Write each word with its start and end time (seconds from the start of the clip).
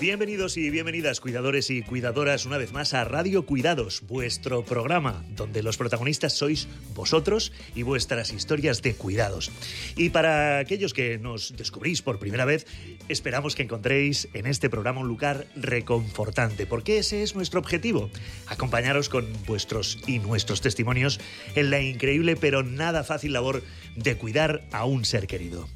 Bienvenidos 0.00 0.56
y 0.56 0.70
bienvenidas, 0.70 1.20
cuidadores 1.20 1.68
y 1.68 1.82
cuidadoras, 1.82 2.46
una 2.46 2.56
vez 2.56 2.72
más 2.72 2.94
a 2.94 3.04
Radio 3.04 3.44
Cuidados, 3.44 4.00
vuestro 4.08 4.64
programa, 4.64 5.22
donde 5.36 5.62
los 5.62 5.76
protagonistas 5.76 6.32
sois 6.32 6.68
vosotros 6.94 7.52
y 7.74 7.82
vuestras 7.82 8.32
historias 8.32 8.80
de 8.80 8.94
cuidados. 8.94 9.50
Y 9.96 10.08
para 10.08 10.58
aquellos 10.58 10.94
que 10.94 11.18
nos 11.18 11.54
descubrís 11.54 12.00
por 12.00 12.18
primera 12.18 12.46
vez, 12.46 12.66
esperamos 13.10 13.54
que 13.54 13.64
encontréis 13.64 14.26
en 14.32 14.46
este 14.46 14.70
programa 14.70 15.02
un 15.02 15.08
lugar 15.08 15.46
reconfortante, 15.54 16.64
porque 16.64 16.96
ese 16.96 17.22
es 17.22 17.34
nuestro 17.34 17.60
objetivo, 17.60 18.08
acompañaros 18.46 19.10
con 19.10 19.30
vuestros 19.46 19.98
y 20.06 20.18
nuestros 20.18 20.62
testimonios 20.62 21.20
en 21.54 21.68
la 21.68 21.82
increíble 21.82 22.36
pero 22.36 22.62
nada 22.62 23.04
fácil 23.04 23.34
labor 23.34 23.62
de 23.96 24.16
cuidar 24.16 24.62
a 24.72 24.86
un 24.86 25.04
ser 25.04 25.26
querido. 25.26 25.68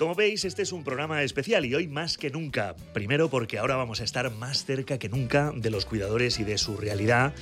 Como 0.00 0.14
veis, 0.14 0.46
este 0.46 0.62
es 0.62 0.72
un 0.72 0.82
programa 0.82 1.22
especial 1.22 1.66
y 1.66 1.74
hoy 1.74 1.86
más 1.86 2.16
que 2.16 2.30
nunca. 2.30 2.74
Primero 2.94 3.28
porque 3.28 3.58
ahora 3.58 3.76
vamos 3.76 4.00
a 4.00 4.04
estar 4.04 4.30
más 4.30 4.64
cerca 4.64 4.98
que 4.98 5.10
nunca 5.10 5.52
de 5.54 5.68
los 5.68 5.84
cuidadores 5.84 6.40
y 6.40 6.44
de 6.44 6.56
su 6.56 6.78
realidad, 6.78 7.34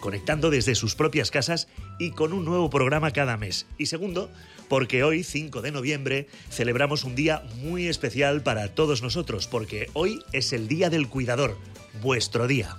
conectando 0.00 0.50
desde 0.50 0.74
sus 0.74 0.96
propias 0.96 1.30
casas 1.30 1.68
y 2.00 2.10
con 2.10 2.32
un 2.32 2.44
nuevo 2.44 2.68
programa 2.68 3.12
cada 3.12 3.36
mes. 3.36 3.68
Y 3.78 3.86
segundo, 3.86 4.28
porque 4.68 5.04
hoy, 5.04 5.22
5 5.22 5.62
de 5.62 5.70
noviembre, 5.70 6.26
celebramos 6.50 7.04
un 7.04 7.14
día 7.14 7.44
muy 7.62 7.86
especial 7.86 8.42
para 8.42 8.74
todos 8.74 9.00
nosotros, 9.00 9.46
porque 9.46 9.88
hoy 9.92 10.18
es 10.32 10.52
el 10.52 10.66
Día 10.66 10.90
del 10.90 11.08
Cuidador, 11.08 11.56
vuestro 12.02 12.48
día. 12.48 12.76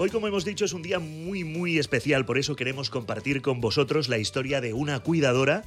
Hoy, 0.00 0.10
como 0.10 0.28
hemos 0.28 0.44
dicho, 0.44 0.64
es 0.64 0.72
un 0.74 0.82
día 0.82 1.00
muy, 1.00 1.42
muy 1.42 1.76
especial, 1.76 2.24
por 2.24 2.38
eso 2.38 2.54
queremos 2.54 2.88
compartir 2.88 3.42
con 3.42 3.60
vosotros 3.60 4.08
la 4.08 4.18
historia 4.18 4.60
de 4.60 4.72
una 4.72 5.00
cuidadora 5.00 5.64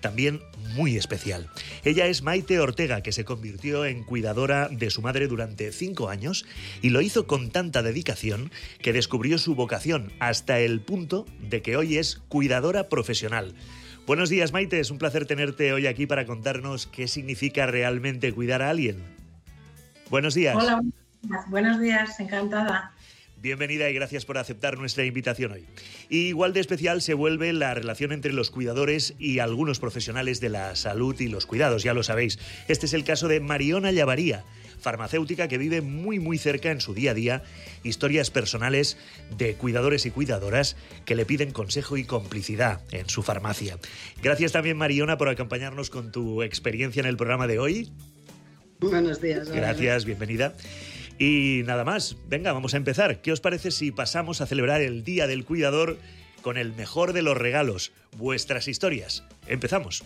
también 0.00 0.40
muy 0.76 0.96
especial. 0.96 1.48
Ella 1.82 2.06
es 2.06 2.22
Maite 2.22 2.60
Ortega, 2.60 3.02
que 3.02 3.10
se 3.10 3.24
convirtió 3.24 3.84
en 3.84 4.04
cuidadora 4.04 4.68
de 4.68 4.88
su 4.90 5.02
madre 5.02 5.26
durante 5.26 5.72
cinco 5.72 6.10
años 6.10 6.46
y 6.80 6.90
lo 6.90 7.00
hizo 7.00 7.26
con 7.26 7.50
tanta 7.50 7.82
dedicación 7.82 8.52
que 8.80 8.92
descubrió 8.92 9.36
su 9.36 9.56
vocación 9.56 10.12
hasta 10.20 10.60
el 10.60 10.80
punto 10.80 11.26
de 11.40 11.60
que 11.62 11.76
hoy 11.76 11.98
es 11.98 12.22
cuidadora 12.28 12.88
profesional. 12.88 13.52
Buenos 14.06 14.30
días, 14.30 14.52
Maite, 14.52 14.78
es 14.78 14.92
un 14.92 14.98
placer 14.98 15.26
tenerte 15.26 15.72
hoy 15.72 15.88
aquí 15.88 16.06
para 16.06 16.24
contarnos 16.24 16.86
qué 16.86 17.08
significa 17.08 17.66
realmente 17.66 18.32
cuidar 18.32 18.62
a 18.62 18.70
alguien. 18.70 19.02
Buenos 20.08 20.34
días. 20.34 20.54
Hola, 20.56 20.82
buenos 21.48 21.80
días, 21.80 22.20
encantada. 22.20 22.92
Bienvenida 23.42 23.90
y 23.90 23.94
gracias 23.94 24.24
por 24.24 24.38
aceptar 24.38 24.78
nuestra 24.78 25.04
invitación 25.04 25.50
hoy. 25.50 25.64
igual 26.10 26.52
de 26.52 26.60
especial 26.60 27.02
se 27.02 27.12
vuelve 27.12 27.52
la 27.52 27.74
relación 27.74 28.12
entre 28.12 28.32
los 28.32 28.52
cuidadores 28.52 29.14
y 29.18 29.40
algunos 29.40 29.80
profesionales 29.80 30.38
de 30.40 30.48
la 30.48 30.76
salud 30.76 31.18
y 31.18 31.26
los 31.26 31.46
cuidados, 31.46 31.82
ya 31.82 31.92
lo 31.92 32.04
sabéis. 32.04 32.38
Este 32.68 32.86
es 32.86 32.92
el 32.92 33.02
caso 33.02 33.26
de 33.26 33.40
Mariona 33.40 33.90
Llavaría, 33.90 34.44
farmacéutica 34.78 35.48
que 35.48 35.58
vive 35.58 35.80
muy 35.80 36.20
muy 36.20 36.38
cerca 36.38 36.70
en 36.70 36.80
su 36.80 36.94
día 36.94 37.10
a 37.10 37.14
día 37.14 37.42
historias 37.82 38.30
personales 38.30 38.96
de 39.36 39.54
cuidadores 39.54 40.06
y 40.06 40.12
cuidadoras 40.12 40.76
que 41.04 41.16
le 41.16 41.26
piden 41.26 41.50
consejo 41.50 41.96
y 41.96 42.04
complicidad 42.04 42.80
en 42.92 43.08
su 43.08 43.24
farmacia. 43.24 43.76
Gracias 44.22 44.52
también 44.52 44.76
Mariona 44.76 45.18
por 45.18 45.28
acompañarnos 45.28 45.90
con 45.90 46.12
tu 46.12 46.44
experiencia 46.44 47.00
en 47.00 47.06
el 47.06 47.16
programa 47.16 47.48
de 47.48 47.58
hoy. 47.58 47.90
Buenos 48.78 49.20
días. 49.20 49.50
Gracias, 49.50 50.04
bienvenida. 50.04 50.54
Y 51.18 51.62
nada 51.64 51.84
más, 51.84 52.16
venga, 52.26 52.52
vamos 52.52 52.74
a 52.74 52.78
empezar. 52.78 53.22
¿Qué 53.22 53.32
os 53.32 53.40
parece 53.40 53.70
si 53.70 53.92
pasamos 53.92 54.40
a 54.40 54.46
celebrar 54.46 54.80
el 54.80 55.04
Día 55.04 55.26
del 55.26 55.44
Cuidador 55.44 55.98
con 56.42 56.58
el 56.58 56.72
mejor 56.72 57.12
de 57.12 57.22
los 57.22 57.36
regalos, 57.36 57.92
vuestras 58.16 58.68
historias? 58.68 59.24
Empezamos. 59.46 60.04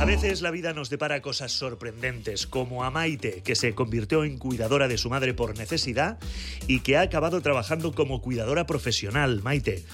A 0.00 0.06
veces 0.06 0.40
la 0.40 0.50
vida 0.50 0.72
nos 0.72 0.88
depara 0.88 1.20
cosas 1.20 1.52
sorprendentes, 1.52 2.46
como 2.46 2.84
a 2.84 2.90
Maite, 2.90 3.42
que 3.42 3.54
se 3.54 3.74
convirtió 3.74 4.24
en 4.24 4.38
cuidadora 4.38 4.88
de 4.88 4.96
su 4.96 5.10
madre 5.10 5.34
por 5.34 5.56
necesidad 5.58 6.18
y 6.66 6.80
que 6.80 6.96
ha 6.96 7.02
acabado 7.02 7.42
trabajando 7.42 7.92
como 7.92 8.22
cuidadora 8.22 8.66
profesional. 8.66 9.42
Maite, 9.42 9.84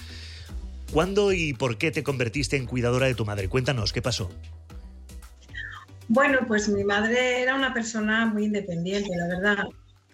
¿cuándo 0.93 1.33
y 1.33 1.55
por 1.55 1.77
qué 1.77 1.91
te 1.91 2.05
convertiste 2.05 2.57
en 2.57 2.67
cuidadora 2.67 3.07
de 3.07 3.15
tu 3.15 3.25
madre? 3.25 3.49
Cuéntanos, 3.49 3.93
¿qué 3.93 4.01
pasó? 4.01 4.31
Bueno, 6.09 6.41
pues 6.47 6.69
mi 6.69 6.85
madre 6.85 7.43
era 7.43 7.55
una 7.55 7.75
persona 7.75 8.27
muy 8.27 8.45
independiente, 8.45 9.11
la 9.17 9.27
verdad, 9.27 9.65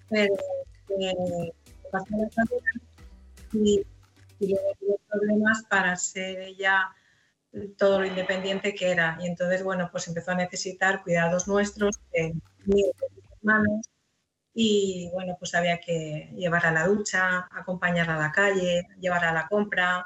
pero 0.09 0.35
eh, 0.99 1.53
y, 3.53 3.85
y 4.41 4.55
tuvo 4.81 4.99
problemas 5.09 5.65
para 5.69 5.95
ser 5.97 6.41
ella 6.41 6.89
todo 7.77 8.01
lo 8.01 8.07
independiente 8.07 8.75
que 8.75 8.91
era. 8.91 9.19
Y 9.21 9.27
entonces, 9.27 9.63
bueno, 9.63 9.89
pues 9.93 10.09
empezó 10.09 10.31
a 10.31 10.37
necesitar 10.37 11.03
cuidados 11.03 11.47
nuestros, 11.47 12.01
de 12.13 12.35
mis 12.65 12.87
hermanos, 13.39 13.87
y 14.55 15.09
bueno, 15.13 15.37
pues 15.39 15.55
había 15.55 15.81
que 15.81 16.31
llevarla 16.37 16.71
a 16.71 16.73
la 16.73 16.87
ducha, 16.87 17.49
acompañarla 17.51 18.17
a 18.17 18.19
la 18.19 18.33
calle, 18.33 18.87
llevarla 19.01 19.31
a 19.31 19.35
la 19.35 19.49
compra. 19.49 20.05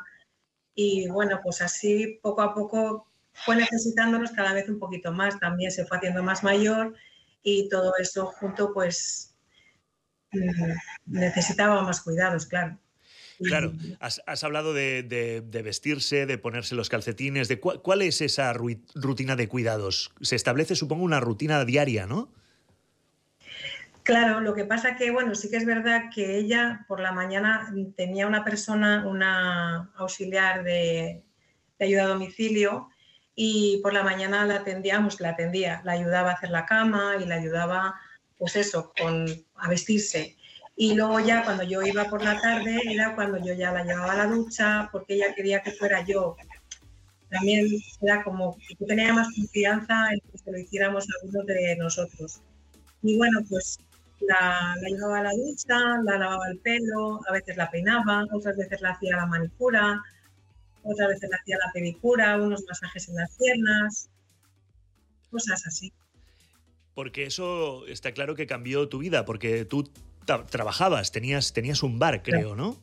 Y 0.75 1.09
bueno, 1.09 1.41
pues 1.43 1.63
así 1.63 2.19
poco 2.23 2.43
a 2.43 2.55
poco 2.55 3.09
fue 3.45 3.57
necesitándonos 3.57 4.33
cada 4.33 4.53
vez 4.53 4.69
un 4.69 4.79
poquito 4.79 5.13
más, 5.13 5.39
también 5.39 5.71
se 5.71 5.85
fue 5.85 5.99
haciendo 5.99 6.23
más 6.23 6.43
mayor 6.43 6.95
y 7.43 7.69
todo 7.69 7.93
eso 7.99 8.27
junto 8.27 8.73
pues 8.73 9.35
mm, 10.33 10.73
necesitaba 11.07 11.83
más 11.83 12.01
cuidados, 12.01 12.47
claro. 12.47 12.79
Claro, 13.39 13.75
has, 14.01 14.45
hablado 14.45 14.73
de, 14.73 15.43
vestirse, 15.63 16.25
de 16.25 16.39
ponerse 16.39 16.75
los 16.75 16.89
calcetines, 16.89 17.49
de 17.49 17.61
cuál 17.61 18.01
es 18.01 18.23
esa 18.23 18.51
rutina 18.55 19.37
de 19.37 19.47
cuidados. 19.47 20.13
Se 20.23 20.37
establece, 20.37 20.75
supongo, 20.75 21.05
una 21.05 21.21
rutina 21.21 21.63
diaria, 21.67 22.07
¿no? 22.07 22.33
Claro, 24.05 24.41
lo 24.41 24.55
que 24.55 24.65
pasa 24.65 24.97
que, 24.97 25.11
bueno, 25.11 25.35
sí 25.35 25.51
que 25.51 25.57
es 25.57 25.67
verdad 25.67 26.05
que 26.15 26.39
ella 26.39 26.87
por 26.89 27.01
la 27.01 27.13
mañana 27.13 27.71
tenía 27.95 28.27
una 28.27 28.43
persona, 28.45 29.07
una 29.07 29.93
auxiliar 29.97 30.63
de, 30.63 31.23
de 31.79 31.85
ayuda 31.85 32.05
a 32.05 32.09
domicilio, 32.09 32.89
y 33.39 33.79
por 33.83 33.93
la 33.93 34.03
mañana 34.03 34.47
la 34.47 34.57
atendíamos, 34.57 35.21
la 35.21 35.31
atendía, 35.31 35.83
la 35.85 35.93
ayudaba 35.93 36.31
a 36.31 36.35
hacer 36.35 36.51
la 36.51 36.65
cama 36.65 37.17
y 37.21 37.27
la 37.27 37.35
ayudaba, 37.35 37.95
pues 38.39 38.57
eso, 38.57 38.93
con, 38.99 39.27
a 39.57 39.69
vestirse. 39.69 40.37
Y 40.75 40.95
luego 40.95 41.21
ya 41.21 41.45
cuando 41.45 41.63
yo 41.63 41.83
iba 41.83 42.05
por 42.05 42.25
la 42.25 42.41
tarde 42.41 42.81
era 42.87 43.15
cuando 43.15 43.39
yo 43.39 43.53
ya 43.53 43.73
la 43.73 43.85
llevaba 43.85 44.13
a 44.13 44.17
la 44.17 44.27
ducha 44.27 44.89
porque 44.91 45.15
ella 45.15 45.35
quería 45.35 45.63
que 45.63 45.71
fuera 45.73 46.03
yo. 46.05 46.37
También 47.29 47.67
era 48.01 48.25
como 48.25 48.57
que 48.57 48.87
tenía 48.87 49.13
más 49.13 49.29
confianza 49.35 50.09
en 50.13 50.21
que 50.31 50.39
se 50.39 50.51
lo 50.51 50.59
hiciéramos 50.59 51.07
algunos 51.21 51.47
de 51.47 51.77
nosotros. 51.77 52.41
Y 53.03 53.19
bueno, 53.19 53.41
pues 53.51 53.79
la, 54.21 54.75
la, 54.81 54.89
llevaba 54.89 55.19
a 55.19 55.23
la 55.25 55.33
ducha, 55.33 55.79
la 56.05 56.19
lavaba 56.19 56.49
el 56.51 56.59
pelo, 56.61 57.21
a 57.29 57.33
veces 57.33 57.57
la 57.59 57.71
peinaba, 57.71 58.25
otras 58.33 58.57
veces 58.57 58.81
la 58.81 58.93
hacía 58.93 59.17
la 59.17 59.27
manicura, 59.27 60.03
otra 60.87 61.09
vez 61.09 61.21
le 61.21 61.37
hacía 61.37 61.57
la 61.65 61.73
pedicura, 61.73 62.37
unos 62.41 62.65
masajes 62.69 63.09
en 63.09 63.17
las 63.17 63.37
piernas, 63.37 64.09
cosas 65.31 65.67
así. 65.67 65.93
Porque 66.95 67.27
eso 67.27 67.87
está 67.87 68.13
claro 68.13 68.35
que 68.35 68.47
cambió 68.47 68.89
tu 68.89 68.99
vida, 68.99 69.25
porque 69.25 69.65
tú 69.65 69.91
trabajabas, 70.49 71.13
tenías, 71.13 71.53
tenías 71.53 71.83
un 71.83 71.99
bar, 71.99 72.23
creo, 72.23 72.57
¿no? 72.57 72.77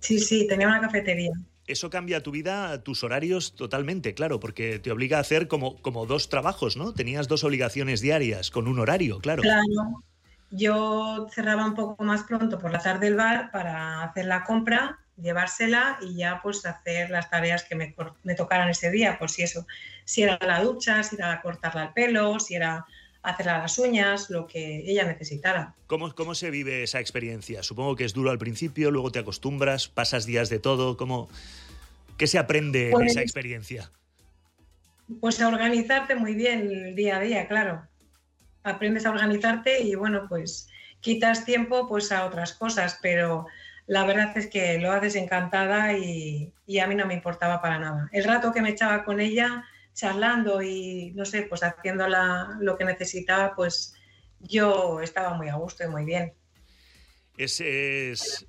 Sí, 0.00 0.18
sí, 0.18 0.46
tenía 0.46 0.66
una 0.66 0.80
cafetería. 0.80 1.32
Eso 1.66 1.90
cambia 1.90 2.22
tu 2.22 2.32
vida, 2.32 2.82
tus 2.82 3.04
horarios 3.04 3.54
totalmente, 3.54 4.14
claro, 4.14 4.40
porque 4.40 4.80
te 4.80 4.90
obliga 4.90 5.18
a 5.18 5.20
hacer 5.20 5.46
como, 5.46 5.80
como 5.80 6.06
dos 6.06 6.28
trabajos, 6.28 6.76
¿no? 6.76 6.92
Tenías 6.92 7.28
dos 7.28 7.44
obligaciones 7.44 8.00
diarias 8.00 8.50
con 8.50 8.66
un 8.66 8.80
horario, 8.80 9.20
claro. 9.20 9.42
Claro. 9.42 10.02
Yo 10.50 11.28
cerraba 11.32 11.64
un 11.64 11.74
poco 11.74 12.02
más 12.02 12.24
pronto 12.24 12.58
por 12.58 12.72
la 12.72 12.80
tarde 12.80 13.06
el 13.06 13.14
bar 13.14 13.52
para 13.52 14.02
hacer 14.02 14.24
la 14.24 14.42
compra 14.42 14.98
llevársela 15.20 15.98
y 16.00 16.16
ya 16.16 16.40
pues 16.42 16.64
hacer 16.66 17.10
las 17.10 17.30
tareas 17.30 17.64
que 17.64 17.74
me, 17.74 17.94
me 18.22 18.34
tocaran 18.34 18.68
ese 18.68 18.90
día, 18.90 19.18
por 19.18 19.30
si 19.30 19.42
eso, 19.42 19.66
si 20.04 20.22
era 20.22 20.38
la 20.40 20.62
ducha, 20.62 21.02
si 21.02 21.16
era 21.16 21.40
cortarla 21.40 21.84
el 21.84 21.92
pelo, 21.92 22.40
si 22.40 22.54
era 22.54 22.86
hacerla 23.22 23.58
las 23.58 23.78
uñas, 23.78 24.30
lo 24.30 24.46
que 24.46 24.78
ella 24.90 25.04
necesitara. 25.04 25.74
¿Cómo, 25.86 26.14
¿Cómo 26.14 26.34
se 26.34 26.50
vive 26.50 26.82
esa 26.82 27.00
experiencia? 27.00 27.62
Supongo 27.62 27.96
que 27.96 28.04
es 28.04 28.14
duro 28.14 28.30
al 28.30 28.38
principio, 28.38 28.90
luego 28.90 29.12
te 29.12 29.18
acostumbras, 29.18 29.88
pasas 29.88 30.26
días 30.26 30.48
de 30.48 30.58
todo, 30.58 30.96
¿cómo, 30.96 31.28
¿qué 32.16 32.26
se 32.26 32.38
aprende 32.38 32.86
en 32.86 32.92
pues 32.92 33.10
esa 33.10 33.22
experiencia? 33.22 33.90
Pues 35.20 35.40
a 35.40 35.48
organizarte 35.48 36.14
muy 36.14 36.34
bien 36.34 36.70
el 36.70 36.94
día 36.94 37.16
a 37.16 37.20
día, 37.20 37.48
claro. 37.48 37.82
Aprendes 38.62 39.06
a 39.06 39.10
organizarte 39.10 39.82
y 39.82 39.94
bueno, 39.94 40.26
pues 40.28 40.68
quitas 41.00 41.44
tiempo 41.44 41.88
pues 41.88 42.12
a 42.12 42.26
otras 42.26 42.52
cosas, 42.52 42.98
pero 43.02 43.46
la 43.90 44.04
verdad 44.04 44.38
es 44.38 44.46
que 44.46 44.78
lo 44.78 44.92
haces 44.92 45.16
encantada 45.16 45.92
y, 45.94 46.52
a 46.80 46.86
mí 46.86 46.94
no 46.94 47.06
me 47.06 47.14
importaba 47.14 47.60
para 47.60 47.80
nada. 47.80 48.08
El 48.12 48.22
rato 48.22 48.52
que 48.52 48.62
me 48.62 48.70
echaba 48.70 49.04
con 49.04 49.18
ella, 49.18 49.64
charlando 49.94 50.62
y, 50.62 51.10
no 51.16 51.24
sé, 51.24 51.42
pues 51.42 51.64
haciendo 51.64 52.06
lo 52.06 52.78
que 52.78 52.84
necesitaba, 52.84 53.52
pues 53.56 53.94
yo 54.38 55.00
estaba 55.00 55.34
muy 55.34 55.48
a 55.48 55.56
gusto 55.56 55.82
y 55.82 55.88
muy 55.88 56.04
bien. 56.04 56.32
Es 57.36 58.46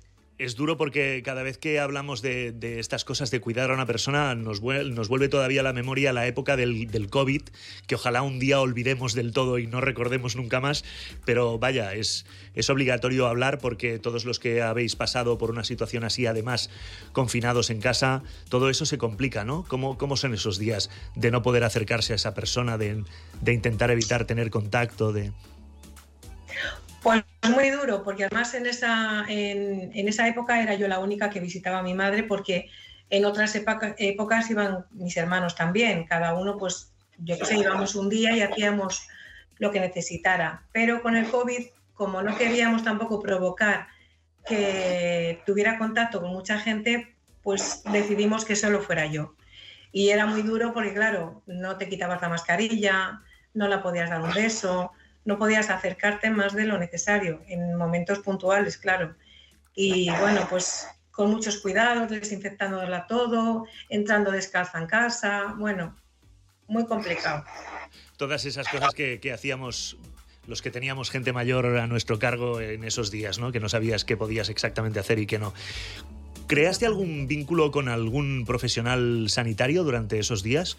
duro 0.56 0.76
porque 0.76 1.22
cada 1.24 1.42
vez 1.42 1.56
que 1.56 1.78
hablamos 1.78 2.20
de, 2.22 2.54
estas 2.78 3.04
cosas 3.04 3.30
de 3.30 3.40
cuidar 3.40 3.70
a 3.70 3.74
una 3.74 3.86
persona 3.86 4.34
nos 4.34 4.60
vuelve, 4.60 5.28
todavía 5.28 5.60
a 5.60 5.64
la 5.64 5.72
memoria 5.72 6.12
la 6.12 6.26
época 6.26 6.56
del, 6.56 7.08
COVID, 7.10 7.42
que 7.86 7.94
ojalá 7.94 8.22
un 8.22 8.38
día 8.38 8.60
olvidemos 8.60 9.14
del 9.14 9.32
todo 9.32 9.58
y 9.58 9.66
no 9.66 9.80
recordemos 9.80 10.36
nunca 10.36 10.60
más, 10.60 10.84
pero 11.24 11.58
vaya, 11.58 11.94
es, 11.94 12.26
es 12.54 12.70
obligatorio 12.70 13.28
hablar 13.28 13.58
porque 13.58 13.98
todos 13.98 14.24
los 14.24 14.38
que 14.38 14.62
habéis 14.62 14.96
pasado 14.96 15.38
por 15.38 15.50
una 15.50 15.64
situación 15.64 16.04
así, 16.04 16.26
además 16.26 16.70
confinados 17.12 17.70
en 17.70 17.80
casa, 17.80 18.22
todo 18.48 18.68
eso 18.68 18.84
se 18.84 18.98
complica, 18.98 19.44
¿no? 19.44 19.64
¿Cómo, 19.68 19.96
cómo 19.96 20.16
son 20.16 20.34
esos 20.34 20.58
días 20.58 20.90
de 21.14 21.30
no 21.30 21.42
poder 21.42 21.64
acercarse 21.64 22.14
a 22.14 22.16
esa 22.16 22.34
persona, 22.34 22.78
de, 22.78 23.04
de 23.40 23.52
intentar 23.52 23.90
evitar 23.90 24.24
tener 24.24 24.50
contacto, 24.50 25.12
de... 25.12 25.32
Pues 27.02 27.24
muy 27.50 27.70
duro, 27.70 28.04
porque 28.04 28.24
además 28.24 28.54
en 28.54 28.66
esa, 28.66 29.24
en, 29.28 30.08
esa 30.08 30.28
época 30.28 30.62
era 30.62 30.74
yo 30.74 30.86
la 30.86 31.00
única 31.00 31.30
que 31.30 31.40
visitaba 31.40 31.78
a 31.78 31.82
mi 31.82 31.94
madre, 31.94 32.22
porque 32.22 32.70
en 33.10 33.24
otras 33.24 33.54
épocas 33.56 34.50
iban 34.50 34.86
mis 34.92 35.16
hermanos 35.16 35.56
también, 35.56 36.04
cada 36.04 36.34
uno 36.34 36.56
pues 36.56 36.92
yo 37.18 37.36
qué 37.38 37.44
sé, 37.44 37.56
íbamos 37.58 37.94
un 37.94 38.08
día 38.08 38.36
y 38.36 38.40
hacíamos 38.40 39.06
lo 39.58 39.70
que 39.70 39.80
necesitara. 39.80 40.62
Pero 40.72 41.02
con 41.02 41.16
el 41.16 41.28
COVID, 41.28 41.66
como 41.94 42.22
no 42.22 42.36
queríamos 42.36 42.84
tampoco 42.84 43.20
provocar 43.20 43.88
que 44.46 45.42
tuviera 45.44 45.78
contacto 45.78 46.20
con 46.20 46.30
mucha 46.30 46.58
gente, 46.58 47.14
pues 47.42 47.82
decidimos 47.90 48.44
que 48.44 48.56
solo 48.56 48.80
fuera 48.80 49.06
yo. 49.06 49.34
Y 49.92 50.10
era 50.10 50.26
muy 50.26 50.42
duro 50.42 50.72
porque, 50.72 50.94
claro, 50.94 51.42
no 51.46 51.76
te 51.76 51.88
quitabas 51.88 52.22
la 52.22 52.28
mascarilla, 52.28 53.22
no 53.54 53.68
la 53.68 53.82
podías 53.82 54.08
dar 54.08 54.22
un 54.22 54.32
beso, 54.32 54.92
no 55.24 55.38
podías 55.38 55.70
acercarte 55.70 56.30
más 56.30 56.54
de 56.54 56.64
lo 56.64 56.78
necesario, 56.78 57.42
en 57.46 57.74
momentos 57.76 58.18
puntuales, 58.20 58.76
claro. 58.76 59.14
Y 59.74 60.10
bueno, 60.10 60.46
pues 60.50 60.86
con 61.10 61.30
muchos 61.30 61.58
cuidados, 61.58 62.10
desinfectándola 62.10 63.06
todo, 63.06 63.66
entrando 63.88 64.30
descalza 64.30 64.78
en 64.78 64.86
casa, 64.86 65.54
bueno, 65.58 65.94
muy 66.66 66.86
complicado. 66.86 67.44
Todas 68.16 68.44
esas 68.44 68.66
cosas 68.68 68.94
que, 68.94 69.20
hacíamos 69.32 69.96
los 70.46 70.62
que 70.62 70.70
teníamos 70.70 71.10
gente 71.10 71.32
mayor 71.32 71.78
a 71.78 71.86
nuestro 71.86 72.18
cargo 72.18 72.60
en 72.60 72.82
esos 72.84 73.10
días, 73.10 73.38
¿no? 73.38 73.52
Que 73.52 73.60
no 73.60 73.68
sabías 73.68 74.04
qué 74.04 74.16
podías 74.16 74.48
exactamente 74.48 74.98
hacer 74.98 75.18
y 75.18 75.26
qué 75.26 75.38
no. 75.38 75.52
¿Creaste 76.48 76.86
algún 76.86 77.28
vínculo 77.28 77.70
con 77.70 77.88
algún 77.88 78.44
profesional 78.44 79.26
sanitario 79.28 79.84
durante 79.84 80.18
esos 80.18 80.42
días? 80.42 80.76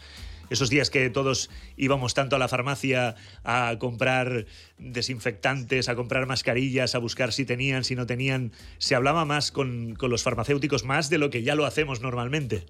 Esos 0.49 0.69
días 0.69 0.89
que 0.89 1.09
todos 1.09 1.49
íbamos 1.77 2.13
tanto 2.13 2.35
a 2.35 2.39
la 2.39 2.47
farmacia 2.47 3.15
a 3.43 3.75
comprar 3.79 4.45
desinfectantes, 4.77 5.89
a 5.89 5.95
comprar 5.95 6.25
mascarillas, 6.25 6.95
a 6.95 6.99
buscar 6.99 7.31
si 7.31 7.45
tenían, 7.45 7.83
si 7.83 7.95
no 7.95 8.05
tenían, 8.05 8.51
se 8.77 8.95
hablaba 8.95 9.25
más 9.25 9.51
con, 9.51 9.97
los 9.99 10.23
farmacéuticos 10.23 10.83
más 10.83 11.09
de 11.09 11.17
lo 11.17 11.29
que 11.29 11.43
ya 11.43 11.55
lo 11.55 11.65
hacemos 11.65 12.01
normalmente. 12.01 12.65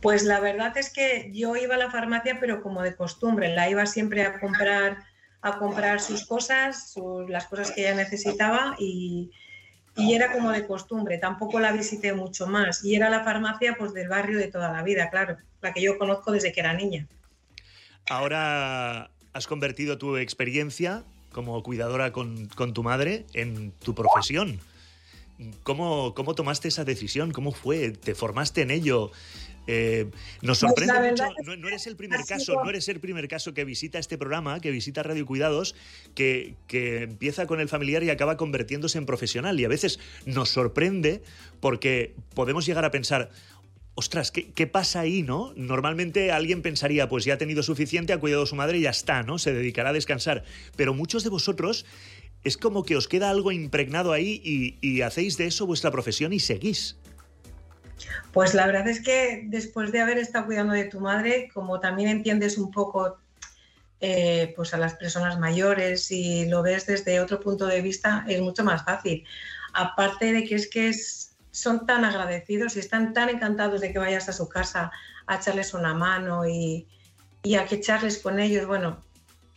Pues 0.00 0.22
la 0.22 0.40
verdad 0.40 0.76
es 0.76 0.92
que 0.92 1.30
yo 1.32 1.56
iba 1.56 1.74
a 1.74 1.78
la 1.78 1.90
farmacia, 1.90 2.38
pero 2.40 2.62
como 2.62 2.82
de 2.82 2.94
costumbre, 2.94 3.54
la 3.54 3.68
iba 3.68 3.86
siempre 3.86 4.22
a 4.22 4.38
comprar 4.38 4.98
a 5.40 5.58
comprar 5.58 6.00
sus 6.00 6.26
cosas, 6.26 6.94
las 7.28 7.46
cosas 7.46 7.70
que 7.70 7.82
ella 7.82 7.94
necesitaba 7.94 8.74
y, 8.76 9.30
y 9.96 10.14
era 10.14 10.32
como 10.32 10.50
de 10.50 10.66
costumbre, 10.66 11.18
tampoco 11.18 11.60
la 11.60 11.72
visité 11.72 12.12
mucho 12.12 12.46
más. 12.46 12.84
Y 12.84 12.94
era 12.94 13.10
la 13.10 13.24
farmacia 13.24 13.76
pues 13.78 13.92
del 13.92 14.08
barrio 14.08 14.38
de 14.38 14.48
toda 14.48 14.72
la 14.72 14.82
vida, 14.82 15.10
claro, 15.10 15.36
la 15.60 15.72
que 15.72 15.82
yo 15.82 15.98
conozco 15.98 16.32
desde 16.32 16.52
que 16.52 16.60
era 16.60 16.72
niña. 16.72 17.06
Ahora 18.08 19.10
has 19.32 19.46
convertido 19.46 19.98
tu 19.98 20.16
experiencia 20.16 21.04
como 21.32 21.62
cuidadora 21.62 22.12
con, 22.12 22.48
tu 22.48 22.82
madre 22.82 23.26
en 23.34 23.72
tu 23.72 23.94
profesión. 23.94 24.60
¿Cómo, 25.62 26.14
¿Cómo 26.14 26.34
tomaste 26.34 26.68
esa 26.68 26.84
decisión? 26.84 27.30
¿Cómo 27.32 27.52
fue? 27.52 27.90
¿Te 27.90 28.14
formaste 28.14 28.62
en 28.62 28.70
ello? 28.70 29.12
Eh, 29.70 30.06
nos 30.40 30.60
pues 30.60 30.70
sorprende 30.70 31.10
mucho, 31.10 31.24
no, 31.58 31.68
eres 31.68 31.86
el 31.86 31.94
primer 31.94 32.24
caso, 32.24 32.54
no 32.64 32.70
eres 32.70 32.88
el 32.88 33.00
primer 33.00 33.28
caso 33.28 33.52
que 33.52 33.66
visita 33.66 33.98
este 33.98 34.16
programa, 34.16 34.60
que 34.60 34.70
visita 34.70 35.02
Radio 35.02 35.26
Cuidados, 35.26 35.74
que, 36.14 36.54
que 36.66 37.02
empieza 37.02 37.46
con 37.46 37.60
el 37.60 37.68
familiar 37.68 38.02
y 38.02 38.08
acaba 38.08 38.38
convirtiéndose 38.38 38.96
en 38.96 39.04
profesional. 39.04 39.60
Y 39.60 39.66
a 39.66 39.68
veces 39.68 40.00
nos 40.24 40.48
sorprende 40.48 41.22
porque 41.60 42.14
podemos 42.32 42.64
llegar 42.64 42.86
a 42.86 42.90
pensar, 42.90 43.30
ostras, 43.98 44.30
¿qué, 44.30 44.52
¿qué, 44.52 44.68
pasa 44.68 45.00
ahí, 45.00 45.24
no? 45.24 45.52
Normalmente 45.56 46.30
alguien 46.30 46.62
pensaría, 46.62 47.08
pues 47.08 47.24
ya 47.24 47.34
ha 47.34 47.38
tenido 47.38 47.64
suficiente, 47.64 48.12
ha 48.12 48.20
cuidado 48.20 48.44
a 48.44 48.46
su 48.46 48.54
madre 48.54 48.78
y 48.78 48.82
ya 48.82 48.90
está, 48.90 49.24
¿no? 49.24 49.38
Se 49.38 49.52
dedicará 49.52 49.90
a 49.90 49.92
descansar. 49.92 50.44
Pero 50.76 50.94
muchos 50.94 51.24
de 51.24 51.30
vosotros 51.30 51.84
es 52.44 52.56
como 52.56 52.84
que 52.84 52.94
os 52.94 53.08
queda 53.08 53.28
algo 53.28 53.50
impregnado 53.50 54.12
ahí 54.12 54.40
y, 54.80 55.02
hacéis 55.02 55.36
de 55.36 55.46
eso 55.46 55.66
vuestra 55.66 55.90
profesión 55.90 56.32
y 56.32 56.38
seguís. 56.38 56.96
Pues 58.32 58.54
la 58.54 58.66
verdad 58.66 58.86
es 58.86 59.00
que 59.00 59.42
después 59.46 59.90
de 59.90 60.00
haber 60.00 60.18
estado 60.18 60.46
cuidando 60.46 60.74
de 60.74 60.84
tu 60.84 61.00
madre, 61.00 61.50
como 61.52 61.80
también 61.80 62.08
entiendes 62.08 62.56
un 62.56 62.70
poco 62.70 63.18
eh, 64.00 64.52
pues 64.54 64.74
a 64.74 64.78
las 64.78 64.94
personas 64.94 65.40
mayores 65.40 66.12
y 66.12 66.46
lo 66.46 66.62
ves 66.62 66.86
desde 66.86 67.18
otro 67.18 67.40
punto 67.40 67.66
de 67.66 67.82
vista, 67.82 68.24
es 68.28 68.40
mucho 68.40 68.62
más 68.62 68.84
fácil. 68.84 69.24
Aparte 69.72 70.32
de 70.32 70.44
que 70.44 70.54
es 70.54 70.70
que 70.70 70.92
son 71.50 71.86
tan 71.86 72.04
agradecidos 72.04 72.76
y 72.76 72.80
están 72.80 73.12
tan 73.12 73.28
encantados 73.28 73.80
de 73.80 73.92
que 73.92 73.98
vayas 73.98 74.28
a 74.28 74.32
su 74.32 74.48
casa 74.48 74.90
a 75.26 75.36
echarles 75.36 75.74
una 75.74 75.94
mano 75.94 76.46
y, 76.46 76.86
a 77.58 77.64
que 77.64 77.76
echarles 77.76 78.18
con 78.18 78.38
ellos. 78.40 78.66
Bueno, 78.66 79.02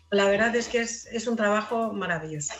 la 0.09 0.25
verdad 0.25 0.55
es 0.55 0.67
que 0.67 0.81
es, 0.81 1.27
un 1.27 1.35
trabajo 1.35 1.93
maravilloso 1.93 2.53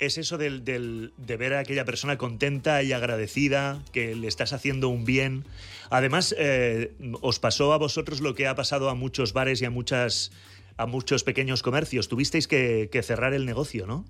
es 0.00 0.16
eso 0.16 0.38
del, 0.38 0.64
de 0.64 1.36
ver 1.36 1.54
a 1.54 1.60
aquella 1.60 1.84
persona 1.84 2.16
contenta 2.16 2.82
y 2.82 2.92
agradecida, 2.92 3.82
que 3.92 4.16
le 4.16 4.28
estás 4.28 4.54
haciendo 4.54 4.88
un 4.88 5.04
bien. 5.04 5.44
Además, 5.90 6.34
eh, 6.38 6.92
os 7.20 7.38
pasó 7.38 7.74
a 7.74 7.76
vosotros 7.76 8.20
lo 8.20 8.34
que 8.34 8.46
ha 8.46 8.54
pasado 8.54 8.88
a 8.88 8.94
muchos 8.94 9.34
bares 9.34 9.60
y 9.60 9.66
a, 9.66 9.70
muchas, 9.70 10.32
a 10.78 10.86
muchos 10.86 11.22
pequeños 11.22 11.62
comercios. 11.62 12.08
Tuvisteis 12.08 12.48
que, 12.48 12.88
cerrar 13.04 13.34
el 13.34 13.44
negocio, 13.44 13.86
¿no? 13.86 14.06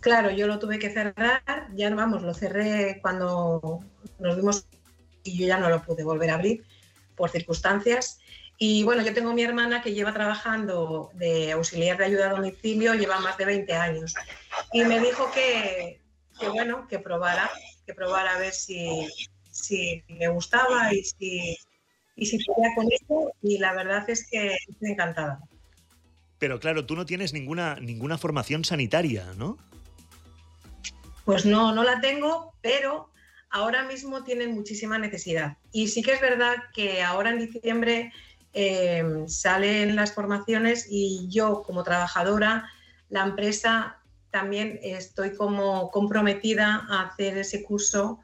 Claro, 0.00 0.30
yo 0.30 0.46
lo 0.46 0.58
tuve 0.58 0.78
que 0.78 0.90
cerrar, 0.90 1.42
ya 1.74 1.92
vamos, 1.94 2.22
lo 2.22 2.32
cerré 2.32 2.98
cuando 3.02 3.80
nos 4.18 4.36
vimos 4.36 4.66
y 5.24 5.36
yo 5.36 5.46
ya 5.46 5.58
no 5.58 5.68
lo 5.68 5.82
pude 5.82 6.04
volver 6.04 6.30
a 6.30 6.34
abrir 6.34 6.64
por 7.16 7.30
circunstancias. 7.30 8.20
Y 8.58 8.82
bueno, 8.82 9.02
yo 9.02 9.14
tengo 9.14 9.32
mi 9.32 9.42
hermana 9.42 9.82
que 9.82 9.94
lleva 9.94 10.12
trabajando 10.12 11.10
de 11.14 11.52
auxiliar 11.52 11.96
de 11.96 12.06
ayuda 12.06 12.30
a 12.30 12.34
domicilio, 12.34 12.94
lleva 12.94 13.20
más 13.20 13.36
de 13.38 13.44
20 13.44 13.72
años. 13.74 14.14
Y 14.72 14.82
me 14.84 14.98
dijo 15.00 15.30
que, 15.32 16.00
bueno, 16.52 16.86
que 16.88 16.98
probara, 16.98 17.48
que 17.86 17.94
probara 17.94 18.34
a 18.34 18.38
ver 18.38 18.52
si, 18.52 19.06
si 19.50 20.02
me 20.08 20.28
gustaba 20.28 20.92
y 20.92 21.04
si, 21.04 21.56
y 22.16 22.26
si 22.26 22.38
podía 22.44 22.74
con 22.74 22.86
esto. 22.90 23.32
Y 23.42 23.58
la 23.58 23.74
verdad 23.74 24.08
es 24.10 24.28
que 24.28 24.56
estoy 24.68 24.90
encantada. 24.90 25.40
Pero 26.40 26.58
claro, 26.58 26.84
tú 26.84 26.96
no 26.96 27.06
tienes 27.06 27.32
ninguna, 27.32 27.76
ninguna 27.76 28.18
formación 28.18 28.64
sanitaria, 28.64 29.26
¿no? 29.36 29.56
Pues 31.28 31.44
no, 31.44 31.74
no 31.74 31.84
la 31.84 32.00
tengo, 32.00 32.54
pero 32.62 33.10
ahora 33.50 33.84
mismo 33.84 34.24
tienen 34.24 34.54
muchísima 34.54 34.96
necesidad. 34.98 35.58
Y 35.72 35.88
sí 35.88 36.00
que 36.00 36.14
es 36.14 36.22
verdad 36.22 36.56
que 36.72 37.02
ahora 37.02 37.28
en 37.28 37.38
diciembre 37.38 38.14
eh, 38.54 39.04
salen 39.26 39.94
las 39.94 40.14
formaciones 40.14 40.86
y 40.88 41.28
yo 41.28 41.62
como 41.66 41.84
trabajadora, 41.84 42.70
la 43.10 43.24
empresa 43.24 43.98
también 44.30 44.80
estoy 44.82 45.34
como 45.34 45.90
comprometida 45.90 46.86
a 46.88 47.02
hacer 47.02 47.36
ese 47.36 47.62
curso 47.62 48.20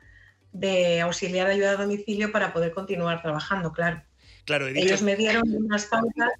de 0.52 1.02
auxiliar 1.02 1.48
de 1.48 1.52
ayuda 1.52 1.72
a 1.72 1.76
domicilio 1.76 2.32
para 2.32 2.54
poder 2.54 2.72
continuar 2.72 3.20
trabajando, 3.20 3.70
claro. 3.74 4.02
Claro, 4.46 4.66
Ellos 4.68 5.02
me 5.02 5.14
dieron 5.16 5.42
unas 5.54 5.84
pautas 5.84 6.30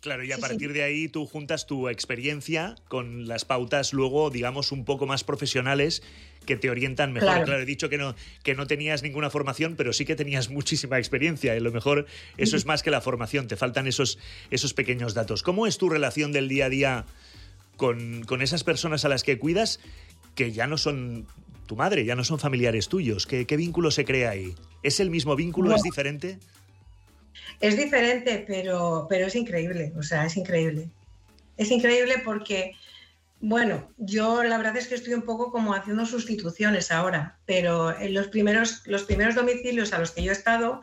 Claro, 0.00 0.24
y 0.24 0.32
a 0.32 0.38
partir 0.38 0.72
de 0.72 0.82
ahí 0.82 1.08
tú 1.08 1.26
juntas 1.26 1.66
tu 1.66 1.88
experiencia 1.90 2.74
con 2.88 3.28
las 3.28 3.44
pautas 3.44 3.92
luego, 3.92 4.30
digamos, 4.30 4.72
un 4.72 4.86
poco 4.86 5.06
más 5.06 5.24
profesionales 5.24 6.02
que 6.46 6.56
te 6.56 6.70
orientan 6.70 7.12
mejor. 7.12 7.44
Claro, 7.44 7.60
he 7.60 7.66
dicho 7.66 7.90
que 7.90 7.98
no, 7.98 8.14
que 8.42 8.54
no 8.54 8.66
tenías 8.66 9.02
ninguna 9.02 9.28
formación, 9.28 9.76
pero 9.76 9.92
sí 9.92 10.06
que 10.06 10.16
tenías 10.16 10.48
muchísima 10.50 10.98
experiencia. 10.98 11.54
Y 11.54 11.58
a 11.58 11.60
lo 11.60 11.70
mejor 11.70 12.06
eso 12.38 12.56
es 12.56 12.64
más 12.64 12.82
que 12.82 12.90
la 12.90 13.02
formación, 13.02 13.46
te 13.46 13.56
faltan 13.56 13.86
esos, 13.86 14.18
esos 14.50 14.72
pequeños 14.72 15.12
datos. 15.12 15.42
¿Cómo 15.42 15.66
es 15.66 15.76
tu 15.76 15.90
relación 15.90 16.32
del 16.32 16.48
día 16.48 16.66
a 16.66 16.70
día 16.70 17.06
con, 17.76 18.24
esas 18.40 18.64
personas 18.64 19.04
a 19.04 19.10
las 19.10 19.22
que 19.22 19.38
cuidas 19.38 19.80
que 20.34 20.50
ya 20.50 20.66
no 20.66 20.78
son 20.78 21.26
tu 21.66 21.76
madre, 21.76 22.06
ya 22.06 22.14
no 22.14 22.24
son 22.24 22.38
familiares 22.38 22.88
tuyos? 22.88 23.26
¿Qué, 23.26 23.44
qué 23.44 23.58
vínculo 23.58 23.90
se 23.90 24.06
crea 24.06 24.30
ahí? 24.30 24.54
¿Es 24.82 24.98
el 24.98 25.10
mismo 25.10 25.36
vínculo? 25.36 25.74
¿Es 25.74 25.82
diferente? 25.82 26.38
Es 27.60 27.76
diferente, 27.76 28.44
pero, 28.46 29.06
pero 29.08 29.26
es 29.26 29.36
increíble, 29.36 29.92
o 29.96 30.02
sea, 30.02 30.24
es 30.24 30.36
increíble. 30.36 30.90
Es 31.56 31.70
increíble 31.70 32.22
porque, 32.24 32.72
bueno, 33.40 33.92
yo 33.98 34.42
la 34.42 34.56
verdad 34.56 34.78
es 34.78 34.88
que 34.88 34.94
estoy 34.94 35.12
un 35.12 35.22
poco 35.22 35.52
como 35.52 35.74
haciendo 35.74 36.06
sustituciones 36.06 36.90
ahora, 36.90 37.38
pero 37.44 37.98
en 37.98 38.14
los 38.14 38.28
primeros, 38.28 38.82
los 38.86 39.04
primeros 39.04 39.34
domicilios 39.34 39.92
a 39.92 39.98
los 39.98 40.10
que 40.12 40.22
yo 40.22 40.32
he 40.32 40.34
estado, 40.34 40.80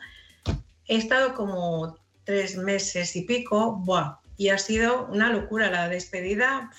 he 0.86 0.96
estado 0.96 1.34
como 1.34 1.98
tres 2.24 2.56
meses 2.56 3.16
y 3.16 3.22
pico, 3.22 3.76
¡buah! 3.84 4.20
y 4.38 4.50
ha 4.50 4.58
sido 4.58 5.06
una 5.06 5.30
locura 5.30 5.70
la 5.70 5.88
despedida. 5.88 6.70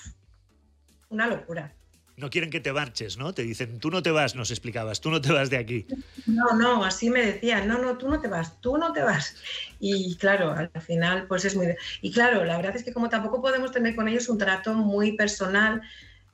una 1.10 1.26
locura. 1.26 1.74
No 2.20 2.30
quieren 2.30 2.50
que 2.50 2.60
te 2.60 2.72
marches, 2.72 3.16
¿no? 3.16 3.32
Te 3.32 3.42
dicen, 3.42 3.78
tú 3.78 3.90
no 3.90 4.02
te 4.02 4.10
vas, 4.10 4.34
nos 4.34 4.50
explicabas, 4.50 5.00
tú 5.00 5.10
no 5.10 5.20
te 5.20 5.32
vas 5.32 5.48
de 5.48 5.56
aquí. 5.56 5.86
No, 6.26 6.52
no, 6.54 6.84
así 6.84 7.08
me 7.08 7.24
decían, 7.24 7.66
no, 7.66 7.78
no, 7.78 7.96
tú 7.96 8.08
no 8.08 8.20
te 8.20 8.28
vas, 8.28 8.60
tú 8.60 8.76
no 8.76 8.92
te 8.92 9.02
vas. 9.02 9.36
Y 9.78 10.16
claro, 10.16 10.52
al 10.52 10.70
final, 10.82 11.26
pues 11.26 11.44
es 11.44 11.56
muy... 11.56 11.74
Y 12.02 12.12
claro, 12.12 12.44
la 12.44 12.56
verdad 12.58 12.76
es 12.76 12.84
que 12.84 12.92
como 12.92 13.08
tampoco 13.08 13.40
podemos 13.40 13.72
tener 13.72 13.96
con 13.96 14.06
ellos 14.06 14.28
un 14.28 14.38
trato 14.38 14.74
muy 14.74 15.12
personal, 15.12 15.80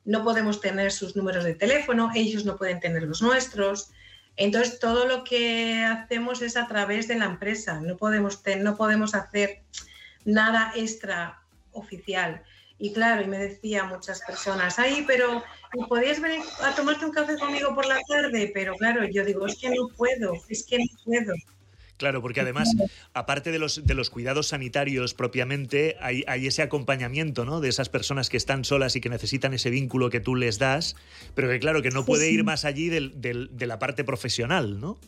no 0.04 0.24
podemos 0.24 0.60
tener 0.60 0.90
sus 0.90 1.14
números 1.14 1.44
de 1.44 1.54
teléfono, 1.54 2.10
ellos 2.14 2.44
no 2.44 2.56
pueden 2.56 2.80
tener 2.80 3.04
los 3.04 3.22
nuestros. 3.22 3.90
Entonces, 4.36 4.78
todo 4.78 5.06
lo 5.06 5.24
que 5.24 5.84
hacemos 5.84 6.42
es 6.42 6.56
a 6.56 6.66
través 6.66 7.08
de 7.08 7.16
la 7.16 7.24
empresa, 7.26 7.80
no 7.80 7.96
podemos, 7.96 8.42
no 8.58 8.76
podemos 8.76 9.14
hacer 9.14 9.62
nada 10.24 10.72
extra 10.74 11.40
oficial. 11.72 12.42
Y 12.78 12.92
claro, 12.92 13.22
y 13.22 13.26
me 13.26 13.38
decían 13.38 13.88
muchas 13.88 14.20
personas, 14.20 14.78
ay, 14.78 15.04
pero 15.06 15.42
¿podías 15.88 16.20
venir 16.20 16.42
a 16.62 16.74
tomarte 16.74 17.06
un 17.06 17.12
café 17.12 17.38
conmigo 17.38 17.74
por 17.74 17.86
la 17.86 17.98
tarde? 18.06 18.50
Pero 18.52 18.74
claro, 18.74 19.06
yo 19.08 19.24
digo, 19.24 19.46
es 19.46 19.56
que 19.56 19.70
no 19.70 19.88
puedo, 19.96 20.34
es 20.48 20.64
que 20.64 20.78
no 20.78 20.84
puedo. 21.04 21.34
Claro, 21.96 22.20
porque 22.20 22.42
además, 22.42 22.68
aparte 23.14 23.50
de 23.50 23.58
los, 23.58 23.86
de 23.86 23.94
los 23.94 24.10
cuidados 24.10 24.48
sanitarios 24.48 25.14
propiamente, 25.14 25.96
hay, 26.00 26.24
hay, 26.26 26.46
ese 26.46 26.60
acompañamiento 26.60 27.46
¿no? 27.46 27.60
de 27.60 27.70
esas 27.70 27.88
personas 27.88 28.28
que 28.28 28.36
están 28.36 28.64
solas 28.64 28.96
y 28.96 29.00
que 29.00 29.08
necesitan 29.08 29.54
ese 29.54 29.70
vínculo 29.70 30.10
que 30.10 30.20
tú 30.20 30.34
les 30.34 30.58
das, 30.58 30.94
pero 31.34 31.48
que 31.48 31.58
claro, 31.58 31.80
que 31.80 31.90
no 31.90 32.04
puede 32.04 32.30
ir 32.30 32.44
más 32.44 32.66
allí 32.66 32.90
del, 32.90 33.18
de 33.22 33.66
la 33.66 33.78
parte 33.78 34.04
profesional, 34.04 34.78
¿no? 34.78 34.98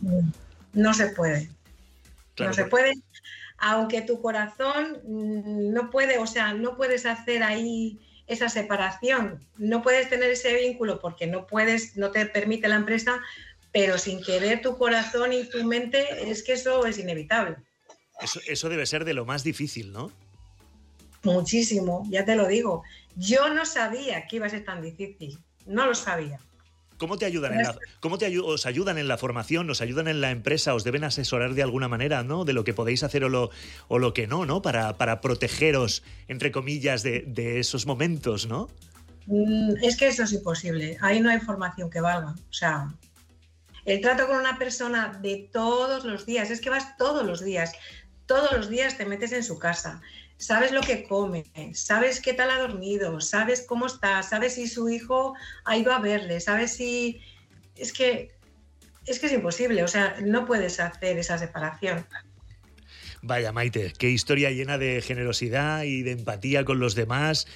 No 0.73 0.95
se 0.95 1.09
puede. 1.09 1.51
no 2.39 2.55
se 2.55 2.65
puede 2.65 2.95
aunque 3.59 4.03
tu 4.03 4.21
corazón 4.23 4.99
mm, 5.05 5.73
no 5.73 5.91
puede, 5.91 6.19
o 6.19 6.27
sea, 6.27 6.55
no 6.55 6.77
puedes 6.77 7.07
hacer 7.07 7.43
ahí 7.43 7.99
esa 8.27 8.49
separación, 8.49 9.45
no 9.57 9.83
puedes 9.83 10.09
tener 10.09 10.31
ese 10.31 10.55
vínculo 10.55 11.01
porque 11.01 11.27
no 11.27 11.47
puedes, 11.47 11.97
no 11.97 12.11
te 12.11 12.27
permite 12.27 12.69
la 12.69 12.77
empresa, 12.77 13.21
pero 13.73 13.99
sin 13.99 14.23
querer 14.23 14.63
tu 14.63 14.77
corazón 14.77 15.33
y 15.33 15.45
tu 15.45 15.65
mente, 15.65 16.31
es 16.31 16.43
que 16.43 16.53
eso 16.53 16.87
es 16.87 16.99
inevitable. 16.99 17.57
Eso, 18.21 18.41
eso 18.47 18.69
debe 18.69 18.87
ser 18.87 19.05
de 19.05 19.15
lo 19.15 19.25
más 19.25 19.45
difícil, 19.45 19.93
¿no? 19.93 20.13
Muchísimo, 21.23 22.07
ya 22.11 22.25
te 22.25 22.37
lo 22.37 22.47
digo. 22.47 22.83
Yo 23.17 23.53
no 23.53 23.65
sabía 23.67 24.27
que 24.27 24.37
iba 24.37 24.47
a 24.47 24.51
ser 24.51 24.65
tan 24.65 24.83
difícil, 24.83 25.39
no 25.67 25.87
lo 25.87 25.95
sabía. 25.95 26.39
¿Cómo 26.99 27.17
te 27.17 27.25
ayudan 27.25 27.55
en 27.55 27.63
la, 27.63 27.79
cómo 28.01 28.19
te 28.19 28.39
os 28.39 28.67
ayudan 28.67 28.99
en 28.99 29.09
la 29.09 29.17
formación, 29.17 29.71
os 29.71 29.81
ayudan 29.81 30.09
en 30.09 30.21
la 30.21 30.31
empresa, 30.31 30.75
os 30.75 30.85
deben 30.85 31.05
asesorar 31.05 31.55
de 31.55 31.63
alguna 31.63 31.89
manera, 31.89 32.23
¿no? 32.23 32.45
De 32.45 32.53
lo 32.53 32.65
que 32.65 32.75
podéis 32.75 33.03
hacer 33.03 33.25
o 33.25 33.29
lo, 33.29 33.51
o 33.87 33.99
lo 33.99 34.13
que 34.13 34.27
no, 34.27 34.45
¿no? 34.45 34.61
Para, 34.63 34.99
para 34.99 35.21
protegeros, 35.21 36.03
entre 36.27 36.51
comillas, 36.53 37.03
de, 37.03 37.25
de 37.27 37.61
esos 37.61 37.87
momentos, 37.87 38.47
¿no? 38.47 38.69
Mm, 39.27 39.77
es 39.83 39.97
que 39.97 40.09
eso 40.09 40.25
es 40.25 40.33
imposible. 40.33 40.97
Ahí 41.01 41.21
no 41.21 41.31
hay 41.31 41.39
formación 41.39 41.89
que 41.89 42.01
valga. 42.01 42.35
O 42.51 42.53
sea, 42.53 42.93
el 43.85 44.01
trato 44.01 44.27
con 44.27 44.37
una 44.37 44.59
persona 44.59 45.19
de 45.23 45.49
todos 45.53 46.05
los 46.05 46.27
días, 46.27 46.51
es 46.51 46.61
que 46.61 46.71
vas 46.71 46.97
todos 46.97 47.25
los 47.25 47.43
días, 47.43 47.73
todos 48.29 48.53
los 48.53 48.69
días 48.69 48.97
te 48.97 49.05
metes 49.05 49.33
en 49.33 49.43
su 49.43 49.59
casa 49.59 50.01
sabes 50.39 50.73
lo 50.73 50.81
que 50.81 51.05
come, 51.05 51.45
sabes 51.75 52.21
qué 52.21 52.33
tal 52.33 52.51
ha 52.51 52.59
dormido, 52.59 53.21
sabes 53.21 53.65
cómo 53.67 53.87
está, 53.87 54.23
sabes 54.23 54.55
si 54.55 54.69
su 54.69 54.89
hijo 54.89 55.35
ha 55.65 55.77
ido 55.77 55.93
a 55.93 55.99
verle, 55.99 56.41
sabes 56.41 56.73
si... 56.73 57.21
Es 57.77 57.93
que 57.93 58.31
es 59.07 59.19
que 59.19 59.27
es 59.27 59.33
imposible, 59.33 59.83
o 59.83 59.89
sea, 59.89 60.17
no 60.21 60.45
puedes 60.45 60.81
hacer 60.81 61.19
esa 61.19 61.39
separación. 61.39 62.07
Vaya, 63.23 63.53
Maite, 63.53 63.93
qué 63.99 64.11
historia 64.11 64.51
llena 64.51 64.77
de 64.77 65.01
generosidad 65.01 65.83
y 65.85 66.03
de 66.03 66.13
empatía 66.13 66.65
con 66.65 66.79
los 66.79 66.95
demás 66.95 67.47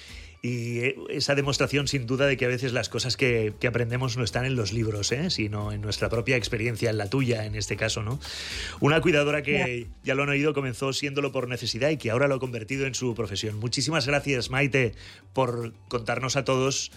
y 0.45 0.79
eh, 0.79 0.95
esa 1.07 1.35
demostración 1.35 1.87
sin 1.87 2.05
duda 2.05 2.27
de 2.27 2.35
que 2.35 2.43
a 2.43 2.49
veces 2.49 2.73
las 2.73 2.89
cosas 2.89 3.15
que, 3.15 3.53
aprendemos 3.65 4.17
no 4.17 4.25
están 4.25 4.43
en 4.43 4.57
los 4.57 4.73
libros, 4.73 5.13
¿eh? 5.13 5.29
sino 5.29 5.71
en 5.71 5.79
nuestra 5.79 6.09
propia 6.09 6.35
experiencia, 6.35 6.89
en 6.89 6.97
la 6.97 7.09
tuya 7.09 7.45
en 7.45 7.55
este 7.55 7.77
caso. 7.77 8.03
¿no? 8.03 8.19
Una 8.81 8.99
cuidadora 8.99 9.41
que, 9.41 9.87
ya 10.03 10.15
lo 10.15 10.23
han 10.23 10.29
oído, 10.29 10.53
comenzó 10.53 10.91
siéndolo 10.91 11.31
por 11.31 11.47
necesidad 11.47 11.89
y 11.91 11.97
que 11.97 12.11
ahora 12.11 12.27
lo 12.27 12.35
ha 12.35 12.39
convertido 12.39 12.85
en 12.85 12.93
su 12.93 13.15
profesión. 13.15 13.57
Muchísimas 13.57 14.05
gracias, 14.05 14.49
Maite, 14.49 14.93
por 15.31 15.71
contarnos 15.87 16.35
a 16.35 16.43
todos 16.43 16.91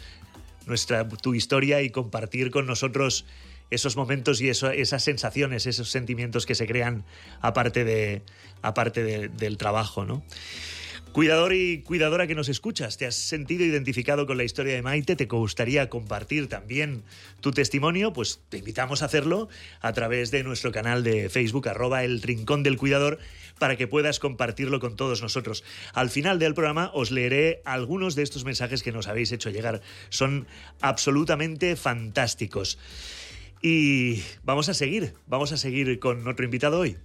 nuestra, 0.67 1.09
tu 1.09 1.37
historia 1.37 1.83
y 1.83 1.91
compartir 1.91 2.50
con 2.50 2.67
nosotros 2.67 3.26
esos 3.71 3.97
momentos 3.97 4.41
y 4.41 4.49
esas 4.49 5.05
sensaciones, 5.05 5.67
esos 5.67 5.88
sentimientos 5.88 6.47
que 6.47 6.57
se 6.57 6.67
crean 6.67 7.05
aparte, 7.41 7.85
de, 7.85 8.23
aparte 8.62 9.29
del 9.29 9.57
trabajo. 9.57 10.05
¿no? 10.05 10.25
Cuidador 11.16 11.54
y 11.54 11.80
cuidadora 11.80 12.26
que 12.26 12.35
nos 12.35 12.50
escuchas, 12.50 12.99
¿te 12.99 13.06
has 13.06 13.14
sentido 13.14 13.64
identificado 13.64 14.26
con 14.26 14.37
la 14.37 14.44
historia 14.44 14.75
de 14.75 14.82
Maite? 14.82 15.16
¿Te 15.16 15.25
gustaría 15.25 15.88
compartir 15.88 16.46
también 16.46 17.04
tu 17.40 17.52
testimonio? 17.52 18.12
Pues 18.12 18.42
te 18.50 18.58
invitamos 18.58 19.00
a 19.00 19.06
hacerlo 19.06 19.49
a 19.80 19.94
través 19.94 20.30
de 20.30 20.42
nuestro 20.42 20.73
canal 20.73 21.02
de 21.02 21.30
Facebook, 21.30 21.70
arroba 21.70 22.04
el 22.04 22.20
Rincón 22.20 22.62
del 22.62 22.76
Cuidador, 22.76 23.18
para 23.58 23.76
que 23.76 23.87
puedas 23.88 24.20
compartirlo 24.20 24.78
con 24.78 24.94
todos 24.94 25.23
nosotros. 25.23 25.64
Al 25.94 26.11
final 26.11 26.38
del 26.38 26.52
programa 26.52 26.90
os 26.92 27.11
leeré 27.11 27.62
algunos 27.64 28.14
de 28.14 28.23
estos 28.23 28.44
mensajes 28.44 28.82
que 28.82 28.92
nos 28.92 29.08
habéis 29.08 29.32
hecho 29.32 29.49
llegar. 29.49 29.80
Son 30.11 30.46
absolutamente 30.82 31.76
fantásticos. 31.76 32.78
Y 33.62 34.23
vamos 34.44 34.68
a 34.68 34.75
seguir, 34.75 35.14
vamos 35.26 35.50
a 35.52 35.56
seguir 35.56 35.99
con 35.99 36.28
otro 36.28 36.44
invitado 36.44 36.78
hoy. 36.78 36.99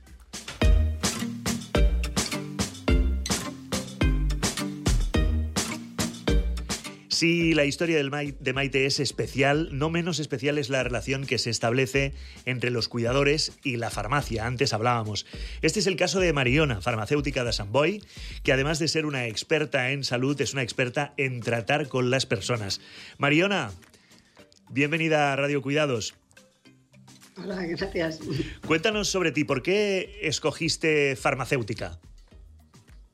Si 7.22 7.54
la 7.54 7.66
historia 7.66 8.04
de 8.04 8.54
Maite 8.54 8.88
es 8.88 9.00
especial, 9.00 9.70
no 9.74 9.92
menos 9.92 10.18
especial 10.18 10.58
es 10.58 10.72
la 10.72 10.82
relación 10.82 11.28
que 11.28 11.38
se 11.38 11.52
establece 11.52 12.14
entre 12.46 12.72
los 12.72 12.88
cuidadores 12.88 13.60
y 13.64 13.78
la 13.78 13.92
farmacia. 13.92 14.48
Antes 14.48 14.74
hablábamos. 14.74 15.28
Este 15.62 15.82
es 15.82 15.86
el 15.86 15.98
caso 15.98 16.20
de 16.20 16.34
Mariona, 16.34 16.82
farmacéutica 16.82 17.44
de 17.44 17.54
Samboy, 17.54 18.04
que 18.42 18.54
además 18.54 18.80
de 18.80 18.88
ser 18.88 19.06
una 19.06 19.28
experta 19.28 19.92
en 19.92 20.04
salud, 20.04 20.42
es 20.42 20.54
una 20.54 20.64
experta 20.64 21.14
en 21.16 21.42
tratar 21.42 21.90
con 21.90 22.10
las 22.10 22.26
personas. 22.26 22.82
Mariona, 23.20 23.70
bienvenida 24.72 25.32
a 25.32 25.36
Radio 25.36 25.62
Cuidados. 25.62 26.16
Hola, 27.38 27.64
gracias. 27.68 28.20
Cuéntanos 28.66 29.10
sobre 29.10 29.32
ti, 29.32 29.44
¿por 29.44 29.62
qué 29.62 30.18
escogiste 30.24 31.16
farmacéutica? 31.16 32.00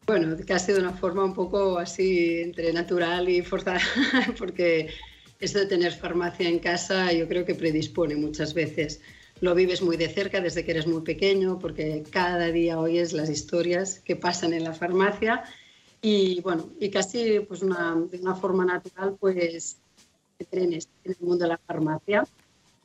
Bueno, 0.08 0.38
que 0.38 0.54
ha 0.54 0.60
sido 0.60 0.80
una 0.80 0.94
forma 0.94 1.26
un 1.26 1.34
poco 1.34 1.78
así 1.78 2.40
entre 2.40 2.72
natural 2.72 3.28
y 3.28 3.42
forzada, 3.42 3.82
porque 4.38 4.90
esto 5.38 5.60
de 5.60 5.66
tener 5.66 5.92
farmacia 5.92 6.48
en 6.48 6.60
casa 6.60 7.12
yo 7.12 7.28
creo 7.28 7.44
que 7.44 7.56
predispone 7.56 8.16
muchas 8.16 8.54
veces. 8.54 9.02
Lo 9.42 9.54
vives 9.54 9.82
muy 9.82 9.98
de 9.98 10.08
cerca 10.08 10.40
desde 10.40 10.64
que 10.64 10.72
eres 10.72 10.88
muy 10.88 11.02
pequeño, 11.02 11.60
porque 11.60 12.04
cada 12.10 12.48
día 12.54 12.80
oyes 12.80 13.12
las 13.12 13.30
historias 13.30 14.00
que 14.00 14.16
pasan 14.16 14.54
en 14.54 14.64
la 14.64 14.74
farmacia 14.74 15.44
y 16.02 16.40
bueno, 16.40 16.70
y 16.80 16.90
casi 16.90 17.42
pues 17.42 17.62
una, 17.62 17.94
de 18.10 18.18
una 18.20 18.34
forma 18.34 18.64
natural 18.64 19.18
pues 19.20 19.78
trenes 20.50 20.88
en 21.04 21.12
el 21.12 21.18
mundo 21.20 21.44
de 21.44 21.50
la 21.50 21.58
farmacia. 21.58 22.26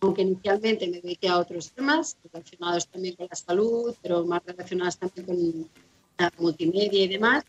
Aunque 0.00 0.23
inicialmente 0.23 0.88
me 0.88 1.00
dediqué 1.00 1.29
a 1.29 1.38
otros 1.38 1.71
temas 1.71 2.17
relacionados 2.25 2.88
también 2.88 3.14
con 3.14 3.29
la 3.31 3.37
salud, 3.37 3.95
pero 4.02 4.26
más 4.26 4.43
relacionados 4.45 4.99
también 4.99 5.25
con 5.25 5.37
multimedia 6.38 7.05
y 7.05 7.09
demás. 7.09 7.45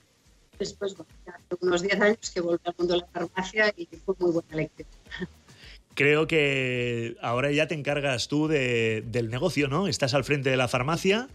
Después, 0.58 0.96
bueno, 0.96 1.12
hace 1.27 1.58
unos 1.62 1.82
10 1.82 2.01
años 2.01 2.32
que 2.34 2.42
volví 2.42 2.62
al 2.65 2.75
mundo 2.77 2.94
de 2.94 3.00
la 3.01 3.08
farmacia 3.08 3.74
y 3.75 3.88
fue 4.06 4.15
muy 4.20 4.32
buena 4.32 4.56
lectura. 4.56 4.89
Creo 5.96 6.25
que 6.27 7.15
ahora 7.22 7.51
ya 7.51 7.68
te 7.68 7.75
encargas 7.75 8.27
tú 8.27 8.48
de, 8.48 9.03
del 9.06 9.30
negocio, 9.30 9.68
¿no? 9.68 9.88
Estás 9.88 10.13
al 10.13 10.24
frente 10.24 10.50
de 10.50 10.58
la 10.58 10.68
farmacia. 10.68 11.27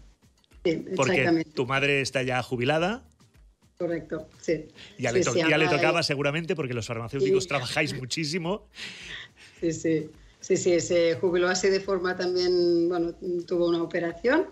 Sí, 0.65 0.85
porque 0.95 1.45
tu 1.53 1.65
madre 1.65 2.01
está 2.01 2.23
ya 2.23 2.43
jubilada. 2.43 3.03
Correcto, 3.77 4.27
sí. 4.41 4.67
Ya, 4.97 5.13
le, 5.13 5.21
ya 5.23 5.57
le, 5.57 5.67
tocaba 5.69 6.03
seguramente 6.03 6.53
porque 6.55 6.73
los 6.73 6.85
farmacéuticos 6.85 7.47
trabajáis 7.47 7.93
muchísimo. 7.97 8.67
Sí, 9.61 9.71
sí. 9.71 10.09
Sí, 10.41 10.55
sí, 10.55 10.79
se 10.79 11.15
jubiló 11.15 11.49
así 11.49 11.69
de 11.69 11.81
forma 11.81 12.15
también, 12.15 12.87
bueno, 12.87 13.13
tuvo 13.45 13.67
una 13.67 13.83
operación 13.83 14.47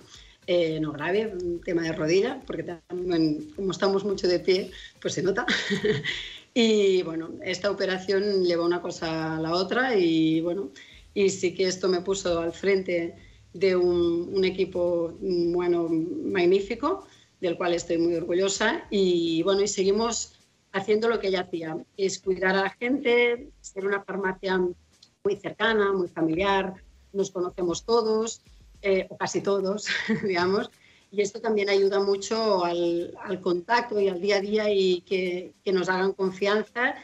eh, 0.48 0.80
no 0.80 0.94
grave, 0.94 1.28
un 1.28 1.60
tema 1.62 1.82
de 1.82 1.92
rodilla, 1.92 2.42
porque 2.48 2.64
también, 2.64 3.52
como 3.54 3.72
estamos 3.72 4.06
mucho 4.06 4.30
de 4.30 4.40
pie, 4.40 4.72
pues 5.02 5.14
se 5.14 5.22
nota. 5.22 5.46
y 6.54 7.04
bueno, 7.04 7.32
esta 7.44 7.70
operación 7.70 8.46
lleva 8.46 8.66
una 8.66 8.82
cosa 8.82 9.36
a 9.36 9.42
la 9.42 9.54
otra 9.54 9.98
y 9.98 10.40
bueno, 10.40 10.72
y 11.14 11.30
sí 11.30 11.54
que 11.54 11.68
esto 11.68 11.90
me 11.90 12.00
puso 12.00 12.40
al 12.40 12.54
frente 12.54 13.16
de 13.54 13.76
un, 13.76 14.46
equipo 14.46 15.18
bueno, 15.20 15.90
magnífico, 15.90 17.06
del 17.42 17.58
cual 17.58 17.74
estoy 17.74 17.98
muy 17.98 18.16
orgullosa 18.16 18.86
y 18.90 19.44
bueno, 19.44 19.64
y 19.64 19.68
seguimos 19.68 20.34
haciendo 20.72 21.10
lo 21.10 21.20
que 21.20 21.28
ella 21.28 21.42
hacía, 21.42 21.76
es 21.98 22.20
cuidar 22.20 22.56
a 22.56 22.64
la 22.64 22.70
gente, 22.70 23.50
ser 23.60 23.86
una 23.86 24.04
farmacia 24.04 24.58
muy 24.60 25.36
cercana, 25.36 25.92
muy 25.92 26.08
familiar, 26.08 26.74
nos 27.12 27.32
conocemos 27.32 27.84
todos, 27.84 28.42
eh, 28.88 29.06
o 29.10 29.18
casi 29.18 29.42
todos, 29.42 29.88
digamos, 30.24 30.72
y 31.12 31.22
esto 31.22 31.42
también 31.42 31.70
ayuda 31.70 32.00
mucho 32.00 32.64
al, 32.64 33.14
al, 33.22 33.42
contacto 33.42 34.00
y 34.00 34.08
al 34.08 34.22
día 34.22 34.38
a 34.38 34.40
día 34.40 34.74
y 34.74 35.02
que, 35.02 35.52
que, 35.64 35.74
nos 35.74 35.90
hagan 35.90 36.14
confianza 36.14 36.96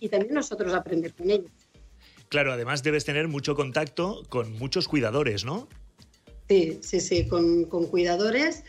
y 0.00 0.10
también 0.10 0.34
nosotros 0.34 0.74
aprender 0.74 1.14
con 1.14 1.30
ellos. 1.30 1.50
Claro, 2.28 2.52
además 2.52 2.82
debes 2.82 3.06
tener 3.06 3.26
mucho 3.26 3.54
contacto 3.54 4.22
con 4.28 4.52
muchos 4.58 4.86
cuidadores, 4.86 5.46
¿no? 5.46 5.66
Sí, 6.46 6.78
sí, 6.82 7.00
sí, 7.00 7.26
con, 7.26 7.64
cuidadores 7.64 8.64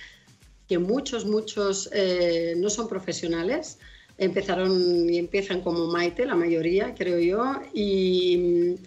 que 0.70 0.80
muchos, 0.80 1.26
muchos 1.26 1.90
eh, 1.92 2.54
no 2.56 2.70
son 2.70 2.88
profesionales, 2.88 3.80
empezaron 4.18 5.10
y 5.10 5.18
empiezan 5.18 5.60
como 5.60 5.88
Maite, 5.88 6.26
la 6.26 6.36
mayoría, 6.36 6.96
creo 6.96 7.20
yo, 7.20 7.62
y, 7.74 8.78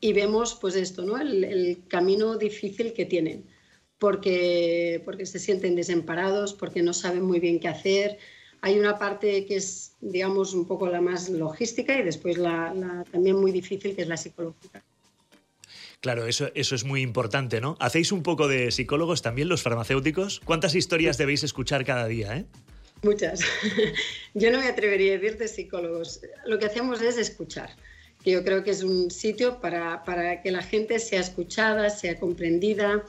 vemos 0.00 0.56
pues 0.60 0.76
esto, 0.76 1.02
¿no? 1.04 1.18
El, 1.18 1.82
camino 1.88 2.36
difícil 2.36 2.92
que 2.92 3.04
tienen, 3.04 3.44
porque, 3.98 5.02
porque 5.04 5.26
se 5.26 5.38
sienten 5.38 5.74
desamparados, 5.74 6.54
porque 6.54 6.82
no 6.82 6.92
saben 6.92 7.22
muy 7.22 7.40
bien 7.40 7.60
qué 7.60 7.68
hacer. 7.68 8.18
Hay 8.60 8.78
una 8.78 8.98
parte 8.98 9.46
que 9.46 9.56
es, 9.56 9.92
digamos, 10.00 10.54
un 10.54 10.66
poco 10.66 10.88
la 10.88 11.00
más 11.00 11.28
logística 11.28 11.98
y 11.98 12.02
después 12.02 12.38
la, 12.38 13.04
también 13.10 13.36
muy 13.36 13.52
difícil, 13.52 13.94
que 13.94 14.02
es 14.02 14.08
la 14.08 14.16
psicológica. 14.16 14.82
Claro, 16.00 16.26
eso, 16.26 16.48
eso 16.54 16.74
es 16.76 16.84
muy 16.84 17.02
importante, 17.02 17.60
¿no? 17.60 17.76
¿Hacéis 17.80 18.12
un 18.12 18.22
poco 18.22 18.46
de 18.46 18.70
psicólogos 18.70 19.20
también 19.20 19.48
los 19.48 19.62
farmacéuticos? 19.62 20.40
¿Cuántas 20.44 20.76
historias 20.76 21.18
debéis 21.18 21.42
escuchar 21.42 21.84
cada 21.84 22.06
día, 22.06 22.36
eh? 22.36 22.44
Muchas. 23.02 23.40
Yo 24.34 24.50
no 24.50 24.58
me 24.58 24.68
atrevería 24.68 25.14
a 25.14 25.18
decir 25.18 25.38
de 25.38 25.48
psicólogos. 25.48 26.20
Lo 26.46 26.58
que 26.58 26.66
hacemos 26.66 27.00
es 27.00 27.16
escuchar, 27.16 27.70
que 28.28 28.34
yo 28.34 28.44
creo 28.44 28.62
que 28.62 28.72
es 28.72 28.82
un 28.82 29.10
sitio 29.10 29.58
para, 29.58 30.04
para 30.04 30.42
que 30.42 30.50
la 30.50 30.60
gente 30.60 30.98
sea 30.98 31.20
escuchada, 31.20 31.88
sea 31.88 32.20
comprendida. 32.20 33.02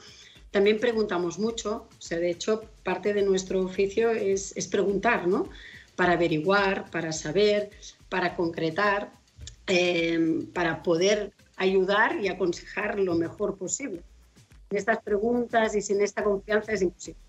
También 0.50 0.80
preguntamos 0.80 1.38
mucho, 1.38 1.88
o 1.90 2.00
sea, 2.00 2.16
de 2.16 2.30
hecho, 2.30 2.64
parte 2.82 3.12
de 3.12 3.20
nuestro 3.20 3.60
oficio 3.60 4.12
es, 4.12 4.56
es 4.56 4.66
preguntar, 4.66 5.28
¿no? 5.28 5.50
Para 5.94 6.14
averiguar, 6.14 6.90
para 6.90 7.12
saber, 7.12 7.68
para 8.08 8.34
concretar, 8.34 9.12
eh, 9.66 10.46
para 10.54 10.82
poder 10.82 11.32
ayudar 11.56 12.18
y 12.18 12.28
aconsejar 12.28 12.98
lo 12.98 13.14
mejor 13.14 13.58
posible. 13.58 14.00
Sin 14.70 14.78
estas 14.78 15.02
preguntas 15.02 15.76
y 15.76 15.82
sin 15.82 16.00
esta 16.00 16.24
confianza 16.24 16.72
es 16.72 16.80
imposible. 16.80 17.20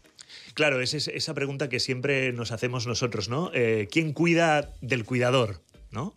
Claro, 0.54 0.80
es 0.80 0.94
esa 0.94 1.34
pregunta 1.34 1.68
que 1.68 1.82
siempre 1.82 2.32
nos 2.32 2.54
hacemos 2.54 2.88
nosotros, 2.88 3.28
¿no? 3.28 3.52
Eh, 3.54 3.90
¿Quién 3.92 4.14
cuida 4.14 4.74
del 4.80 5.04
cuidador? 5.04 5.60
¿no? 5.92 6.14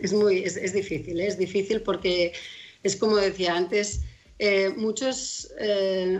Es 0.00 0.12
muy 0.12 0.38
es, 0.44 0.72
difícil, 0.72 1.20
¿eh? 1.20 1.26
es 1.26 1.38
difícil 1.38 1.82
porque 1.82 2.32
es 2.82 2.96
como 2.96 3.16
decía 3.16 3.56
antes, 3.56 4.02
eh, 4.38 4.72
muchos 4.76 5.50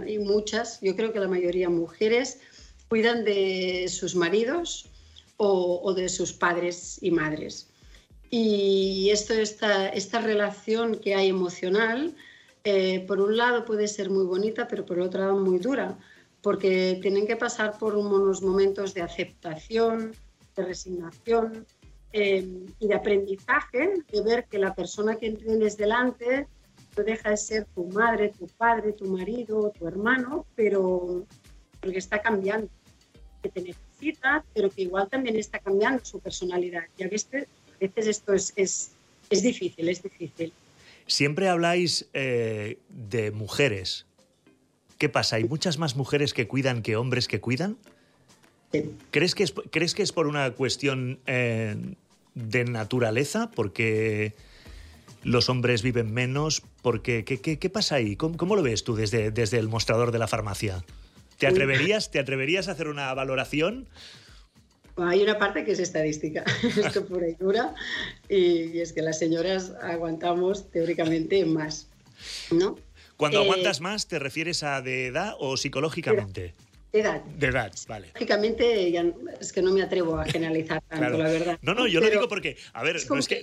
y 0.06 0.18
muchas, 0.18 0.80
yo 0.80 0.96
creo 0.96 1.12
que 1.12 1.20
la 1.20 1.28
mayoría 1.28 1.68
mujeres, 1.68 2.38
cuidan 2.88 3.24
de 3.24 3.86
sus 3.88 4.14
maridos 4.14 4.88
o, 5.36 5.92
de 5.94 6.08
sus 6.08 6.32
padres 6.32 6.98
y 7.02 7.10
madres. 7.10 7.68
Y 8.30 9.10
esto, 9.10 9.34
esta, 9.34 9.88
esta 9.88 10.20
relación 10.20 10.96
que 10.96 11.14
hay 11.14 11.28
emocional, 11.28 12.16
por 13.06 13.20
un 13.20 13.36
lado 13.36 13.64
puede 13.64 13.86
ser 13.86 14.10
muy 14.10 14.24
bonita, 14.24 14.66
pero 14.66 14.84
por 14.84 14.98
otro 14.98 15.20
lado 15.20 15.36
muy 15.38 15.58
dura 15.58 15.98
porque 16.46 17.00
tienen 17.02 17.26
que 17.26 17.34
pasar 17.34 17.76
por 17.76 17.96
unos 17.96 18.40
momentos 18.40 18.94
de 18.94 19.02
aceptación, 19.02 20.12
de 20.54 20.64
resignación 20.64 21.66
eh, 22.18 22.46
y 22.78 22.88
de 22.88 22.94
aprendizaje, 22.94 23.94
de 24.10 24.22
ver 24.22 24.46
que 24.50 24.58
la 24.58 24.74
persona 24.74 25.16
que 25.16 25.32
tienes 25.32 25.76
delante 25.76 26.46
no 26.96 27.04
deja 27.04 27.30
de 27.30 27.36
ser 27.36 27.66
tu 27.74 27.84
madre, 27.88 28.32
tu 28.38 28.46
padre, 28.46 28.92
tu 28.92 29.04
marido, 29.04 29.70
tu 29.78 29.86
hermano, 29.86 30.46
pero 30.54 31.26
que 31.82 31.98
está 31.98 32.22
cambiando, 32.22 32.68
que 33.42 33.50
te 33.50 33.60
necesita, 33.60 34.44
pero 34.54 34.70
que 34.70 34.82
igual 34.82 35.08
también 35.08 35.36
está 35.36 35.58
cambiando 35.58 36.04
su 36.04 36.18
personalidad. 36.18 36.84
Y 36.96 37.04
a 37.04 37.08
veces, 37.08 37.46
a 37.74 37.78
veces 37.80 38.06
esto 38.06 38.32
es, 38.32 38.52
es, 38.56 38.92
es 39.28 39.42
difícil, 39.42 39.88
es 39.88 40.02
difícil. 40.02 40.52
Siempre 41.06 41.48
habláis 41.48 42.08
eh, 42.14 42.78
de 42.88 43.30
mujeres, 43.30 44.06
¿Qué 44.98 45.10
pasa? 45.10 45.36
¿Hay 45.36 45.44
muchas 45.44 45.78
más 45.78 45.94
mujeres 45.96 46.32
que 46.32 46.48
cuidan 46.48 46.80
que 46.82 46.96
hombres 46.96 47.28
que 47.28 47.40
cuidan? 47.40 47.76
¿Crees 49.10 49.34
que 49.34 49.42
es, 49.42 49.54
¿crees 49.70 49.94
que 49.94 50.02
es 50.02 50.12
por 50.12 50.26
una 50.26 50.50
cuestión 50.52 51.20
eh, 51.26 51.76
de 52.36 52.64
naturaleza? 52.64 53.50
Porque 53.50 54.36
los 55.24 55.48
hombres 55.48 55.82
viven 55.82 56.14
menos. 56.14 56.62
Porque, 56.82 57.24
¿qué, 57.24 57.70
pasa 57.70 57.96
ahí? 57.96 58.14
¿Cómo, 58.14 58.54
lo 58.54 58.62
ves 58.62 58.84
tú 58.84 58.94
desde, 58.94 59.32
desde 59.32 59.58
el 59.58 59.68
mostrador 59.68 60.12
de 60.12 60.20
la 60.20 60.28
farmacia? 60.28 60.84
¿Te 61.38 61.48
atreverías, 61.48 62.12
¿Te 62.12 62.20
atreverías 62.20 62.68
a 62.68 62.72
hacer 62.72 62.86
una 62.88 63.12
valoración? 63.12 63.88
Hay 64.96 65.22
una 65.22 65.38
parte 65.38 65.64
que 65.64 65.72
es 65.72 65.78
estadística, 65.78 66.42
esto 66.62 67.04
pura 67.04 67.28
y 67.28 67.34
dura, 67.34 67.74
y 68.30 68.78
es 68.78 68.94
que 68.94 69.02
las 69.02 69.18
señoras 69.18 69.74
aguantamos 69.82 70.70
teóricamente 70.70 71.44
más, 71.44 71.88
¿no? 72.50 72.78
Cuando 73.18 73.40
eh, 73.40 73.44
aguantas 73.44 73.82
más, 73.82 74.08
¿te 74.08 74.18
refieres 74.18 74.62
a 74.62 74.80
de 74.80 75.08
edad 75.08 75.34
o 75.38 75.58
psicológicamente? 75.58 76.54
De 76.92 77.00
edad. 77.00 77.22
De 77.24 77.46
edad, 77.48 77.72
vale. 77.88 78.08
Lógicamente, 78.14 78.94
es 79.40 79.52
que 79.52 79.60
no 79.60 79.72
me 79.72 79.82
atrevo 79.82 80.18
a 80.18 80.24
generalizar 80.24 80.82
tanto, 80.88 81.18
la 81.18 81.28
verdad. 81.28 81.58
No, 81.60 81.74
no, 81.74 81.86
yo 81.86 82.00
lo 82.00 82.08
digo 82.08 82.28
porque, 82.28 82.56
a 82.72 82.82
ver, 82.82 82.96
no, 83.08 83.18
es 83.18 83.28
que, 83.28 83.42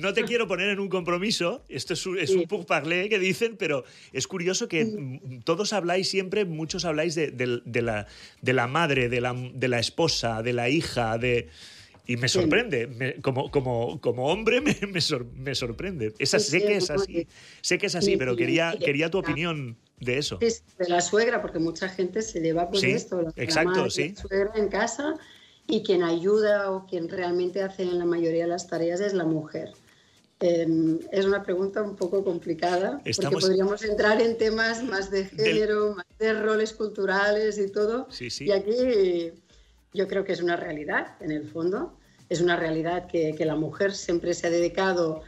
no, 0.00 0.12
te 0.12 0.24
quiero 0.24 0.48
poner 0.48 0.70
en 0.70 0.80
un 0.80 0.88
compromiso, 0.88 1.64
esto 1.68 1.92
es, 1.92 2.06
un, 2.06 2.18
es 2.18 2.30
un 2.30 2.46
parler 2.66 3.08
que 3.08 3.18
dicen, 3.18 3.56
pero 3.56 3.84
es 4.12 4.26
curioso 4.26 4.66
que 4.68 5.20
todos 5.44 5.72
habláis 5.72 6.08
siempre, 6.08 6.44
muchos 6.44 6.84
habláis 6.84 7.14
de, 7.14 7.62
la, 7.64 8.06
de 8.40 8.52
la 8.52 8.66
madre, 8.66 9.08
de 9.08 9.20
la, 9.20 9.34
de 9.34 9.68
la 9.68 9.78
esposa, 9.78 10.42
de 10.42 10.52
la 10.52 10.68
hija, 10.68 11.18
de... 11.18 11.48
Y 12.06 12.18
me 12.18 12.28
sorprende, 12.28 13.16
como, 13.22 13.50
como, 13.50 13.98
como 14.00 14.26
hombre 14.26 14.60
me, 14.60 14.76
me, 14.86 15.54
sorprende. 15.54 16.12
Esa, 16.18 16.38
sé 16.38 16.62
que 16.62 16.76
es 16.76 16.90
así, 16.90 17.26
sé 17.62 17.78
que 17.78 17.86
es 17.86 17.94
así, 17.94 18.18
pero 18.18 18.36
quería, 18.36 18.74
quería 18.78 19.10
tu 19.10 19.18
opinión 19.18 19.78
de 20.00 20.18
eso. 20.18 20.38
De 20.38 20.88
la 20.88 21.00
suegra, 21.00 21.40
porque 21.40 21.58
mucha 21.58 21.88
gente 21.88 22.22
se 22.22 22.40
lleva 22.40 22.68
por 22.70 22.84
esto, 22.84 23.22
la, 23.22 23.32
exacto, 23.36 23.88
sí. 23.90 24.14
la 24.16 24.22
suegra 24.22 24.52
en 24.56 24.68
casa 24.68 25.14
y 25.66 25.82
quien 25.82 26.02
ayuda 26.02 26.70
o 26.70 26.86
quien 26.86 27.08
realmente 27.08 27.62
hace 27.62 27.84
en 27.84 27.98
la 27.98 28.04
mayoría 28.04 28.44
de 28.44 28.50
las 28.50 28.66
tareas 28.66 29.00
es 29.00 29.14
la 29.14 29.24
mujer. 29.24 29.72
Em, 30.40 30.98
es 31.12 31.24
una 31.24 31.42
pregunta 31.42 31.82
un 31.82 31.96
poco 31.96 32.22
complicada, 32.22 33.00
porque 33.02 33.36
podríamos 33.36 33.82
entrar 33.82 34.20
en 34.20 34.36
temas 34.36 34.82
más 34.82 35.10
de 35.10 35.24
género, 35.26 35.94
más 35.94 36.06
de 36.18 36.34
roles 36.34 36.72
culturales 36.72 37.56
y 37.58 37.70
todo. 37.70 38.08
Sí, 38.10 38.28
sí. 38.30 38.46
Y 38.46 38.52
aquí 38.52 39.32
yo 39.94 40.08
creo 40.08 40.24
que 40.24 40.32
es 40.32 40.42
una 40.42 40.56
realidad, 40.56 41.14
en 41.20 41.30
el 41.30 41.48
fondo. 41.48 41.96
Es 42.28 42.40
una 42.40 42.56
realidad 42.56 43.06
que, 43.06 43.34
la 43.44 43.54
mujer 43.54 43.94
siempre 43.94 44.34
se 44.34 44.48
ha 44.48 44.50
dedicado, 44.50 45.22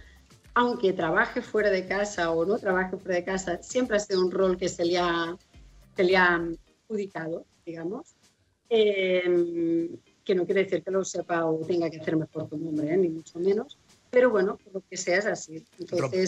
aunque 0.57 0.95
trabaje 0.95 1.42
fuera 1.42 1.71
de 1.71 1.87
casa 1.87 2.31
o 2.31 2.47
no 2.47 2.59
trabaje 2.59 2.97
fuera 2.97 3.16
de 3.16 3.25
casa, 3.25 3.62
siempre 3.62 3.99
ha 3.99 4.01
sido 4.01 4.25
un 4.25 4.31
rol 4.31 4.57
que 4.57 4.71
se 4.71 4.87
le 4.87 4.97
ha, 4.97 5.37
se 5.95 6.03
le 6.03 6.16
ha 6.16 6.40
adjudicado, 6.88 7.45
digamos. 7.66 8.16
Em, 8.71 9.90
que 10.25 10.35
no 10.35 10.47
quiere 10.47 10.64
decir 10.64 10.83
que 10.83 10.90
lo 10.90 11.05
sepa 11.05 11.45
o 11.45 11.64
tenga 11.66 11.90
que 11.90 12.01
hacer 12.01 12.16
mejor 12.16 12.49
que 12.49 12.55
un 12.55 12.69
hombre, 12.69 12.92
¿eh? 12.92 12.97
ni 12.97 13.11
mucho 13.11 13.38
menos. 13.38 13.77
Pero 14.11 14.31
bueno, 14.31 14.57
por 14.57 14.73
lo 14.73 14.83
que 14.88 14.97
sea 14.97 15.19
es 15.19 15.27
así. 15.27 15.62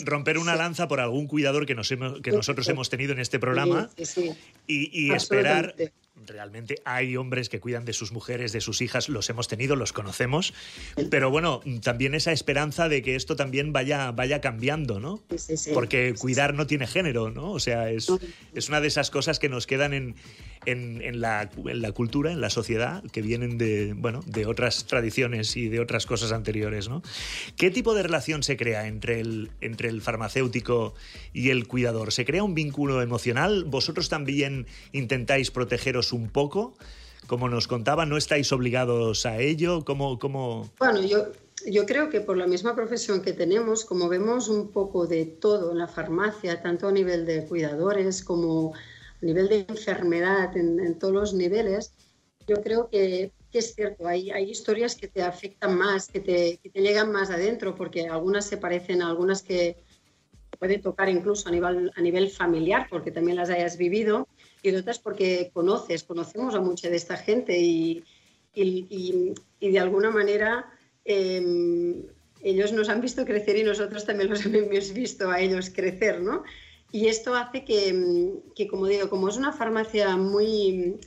Romper 0.05 0.37
una 0.37 0.55
lanza 0.55 0.87
por 0.87 1.01
algún 1.01 1.27
cuidador 1.27 1.65
que, 1.65 1.75
nos 1.75 1.89
que 1.89 2.31
nosotros 2.31 2.69
hemos 2.69 2.91
tenido 2.91 3.15
en 3.15 3.21
este 3.21 3.39
programa 3.39 3.89
y, 4.67 5.07
y 5.07 5.13
esperar 5.13 5.75
realmente 6.27 6.77
hay 6.85 7.17
hombres 7.17 7.49
que 7.49 7.61
cuidan 7.61 7.85
de 7.85 7.93
sus 7.93 8.13
mujeres, 8.13 8.53
de 8.53 8.61
sus 8.61 8.81
hijas, 8.81 9.09
los 9.09 9.29
hemos 9.31 9.49
tenido, 9.49 9.77
los 9.77 9.93
conocemos, 9.93 10.55
pero 11.11 11.31
bueno, 11.31 11.61
también 11.83 12.15
esa 12.15 12.33
esperanza 12.33 12.89
de 12.89 13.03
que 13.03 13.15
esto 13.15 13.37
también 13.37 13.73
vaya, 13.73 14.11
vaya 14.13 14.41
cambiando, 14.41 15.01
¿no? 15.01 15.23
Porque 15.75 16.15
cuidar 16.19 16.55
no 16.55 16.67
tiene 16.67 16.87
género, 16.87 17.31
¿no? 17.31 17.53
O 17.53 17.61
sea, 17.61 17.91
es, 17.91 18.09
es 18.55 18.69
una 18.69 18.81
de 18.81 18.89
esas 18.89 19.11
cosas 19.11 19.39
que 19.39 19.49
nos 19.49 19.67
quedan 19.67 19.95
en, 19.95 20.15
en, 20.67 21.21
la, 21.21 21.51
en, 21.65 21.83
la, 21.83 21.93
cultura, 21.93 22.33
en 22.33 22.41
la 22.41 22.51
sociedad, 22.51 23.03
que 23.13 23.23
vienen 23.23 23.59
de, 23.59 23.95
bueno, 23.97 24.21
de 24.27 24.47
otras 24.47 24.87
tradiciones 24.87 25.57
y 25.57 25.69
de 25.69 25.81
otras 25.81 26.07
cosas 26.07 26.33
anteriores. 26.33 26.89
¿no? 26.89 27.03
¿Qué 27.57 27.71
tipo 27.71 27.95
de 27.95 28.03
relación 28.03 28.43
se 28.43 28.57
crea 28.57 28.87
entre 28.87 29.21
el, 29.21 29.51
entre 29.61 29.89
el 29.89 30.01
farmacéutico 30.01 30.95
y 31.33 31.51
el 31.51 31.67
cuidador? 31.67 32.13
¿Se 32.13 32.25
crea 32.25 32.43
un 32.43 32.55
vínculo 32.55 33.03
emocional? 33.03 33.65
¿Vosotros 33.65 34.09
también 34.09 34.67
intentáis 34.93 35.51
protegeros 35.51 36.13
un 36.13 36.29
poco? 36.29 36.75
Como 37.27 37.49
nos 37.49 37.69
contaba, 37.69 38.07
¿no 38.07 38.17
estáis 38.17 38.53
obligados 38.53 39.27
a 39.27 39.39
ello? 39.39 39.85
¿Cómo, 39.85 40.19
cómo... 40.19 40.71
Bueno, 40.79 41.03
yo, 41.03 41.27
yo 41.67 41.87
creo 41.87 42.09
que 42.09 42.21
por 42.21 42.37
la 42.37 42.47
misma 42.47 42.75
profesión 42.75 43.21
que 43.21 43.33
tenemos, 43.33 43.85
como 43.85 44.09
vemos 44.09 44.49
un 44.49 44.69
poco 44.69 45.07
de 45.07 45.27
todo 45.27 45.73
en 45.73 45.79
la 45.79 45.89
farmacia, 45.89 46.63
tanto 46.63 46.89
a 46.89 46.93
nivel 46.93 47.27
de 47.27 47.45
cuidadores 47.45 48.23
como 48.23 48.73
a 49.21 49.27
nivel 49.27 49.49
de 49.49 49.67
enfermedad 49.69 50.57
en, 50.57 50.99
todos 50.99 51.15
los 51.15 51.35
niveles, 51.35 51.93
yo 52.47 52.57
creo 52.63 52.89
que, 52.89 53.33
es 53.53 53.75
cierto, 53.75 54.07
hay, 54.07 54.31
hay, 54.31 54.51
historias 54.51 54.95
que 54.95 55.09
te 55.09 55.23
afectan 55.23 55.77
más, 55.77 56.09
que 56.09 56.21
te, 56.21 56.59
que 56.63 56.71
te, 56.71 56.81
llegan 56.81 57.11
más 57.13 57.31
adentro, 57.31 57.75
porque 57.75 58.09
algunas 58.09 58.47
se 58.47 58.57
parecen 58.57 59.03
a 59.03 59.09
algunas 59.09 59.43
que 59.43 59.77
pueden 60.59 60.81
tocar 60.81 61.09
incluso 61.09 61.49
a 61.49 61.53
nivel, 61.53 61.91
a 61.95 62.01
nivel 62.01 62.31
familiar, 62.31 62.87
porque 62.91 63.11
también 63.11 63.37
las 63.37 63.51
hayas 63.51 63.77
vivido, 63.77 64.29
y 64.63 64.75
otras 64.75 64.99
porque 64.99 65.51
conoces, 65.53 66.05
conocemos 66.05 66.55
a 66.55 66.61
mucha 66.61 66.89
de 66.89 66.97
esta 66.97 67.17
gente 67.17 67.59
y, 67.59 68.05
y, 68.55 69.35
y, 69.61 69.71
de 69.71 69.79
alguna 69.79 70.11
manera 70.11 70.67
em, 71.05 72.03
ellos 72.43 72.73
nos 72.73 72.89
han 72.89 73.01
visto 73.01 73.25
crecer 73.25 73.57
y 73.57 73.63
nosotros 73.63 74.05
también 74.05 74.31
los 74.31 74.45
hemos 74.47 74.93
visto 74.93 75.31
a 75.31 75.41
ellos 75.41 75.71
crecer, 75.71 76.21
¿no? 76.21 76.43
Y 76.91 77.09
esto 77.09 77.35
hace 77.35 77.65
que, 77.65 78.35
que 78.55 78.67
como 78.67 78.87
digo, 78.87 79.11
como 79.11 79.29
es 79.29 79.37
una 79.37 79.53
farmacia 79.53 80.17
muy, 80.17 80.99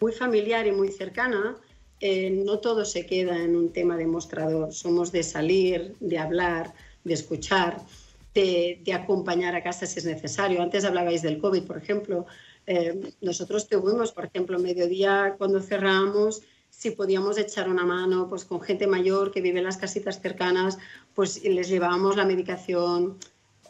muy 0.00 0.12
familiar 0.12 0.66
y 0.66 0.72
muy 0.72 0.88
cercana, 0.88 1.56
eh, 2.00 2.30
no 2.30 2.58
todo 2.58 2.84
se 2.84 3.06
queda 3.06 3.38
en 3.42 3.54
un 3.54 3.72
tema 3.72 3.96
de 3.96 4.06
mostrador. 4.06 4.72
Somos 4.72 5.12
de 5.12 5.22
salir, 5.22 5.94
de 6.00 6.18
hablar, 6.18 6.74
de 7.04 7.14
escuchar, 7.14 7.80
de, 8.34 8.82
acompañar 8.92 9.54
a 9.54 9.62
casa 9.62 9.86
si 9.86 10.00
es 10.00 10.04
necesario. 10.04 10.60
Antes 10.60 10.84
hablabais 10.84 11.22
del 11.22 11.38
COVID, 11.38 11.62
por 11.62 11.78
ejemplo. 11.78 12.26
Eh, 12.66 13.12
nosotros 13.20 13.68
tuvimos, 13.68 14.10
por 14.10 14.24
ejemplo, 14.24 14.58
mediodía 14.58 15.36
cuando 15.38 15.60
cerramos, 15.60 16.42
si 16.70 16.90
podíamos 16.90 17.38
echar 17.38 17.68
una 17.68 17.84
mano 17.84 18.28
pues, 18.28 18.44
con 18.44 18.60
gente 18.60 18.88
mayor 18.88 19.30
que 19.30 19.40
vive 19.40 19.58
en 19.58 19.64
las 19.64 19.76
casitas 19.76 20.20
cercanas, 20.20 20.78
pues 21.14 21.42
les 21.44 21.68
llevábamos 21.68 22.16
la 22.16 22.24
medicación. 22.24 23.18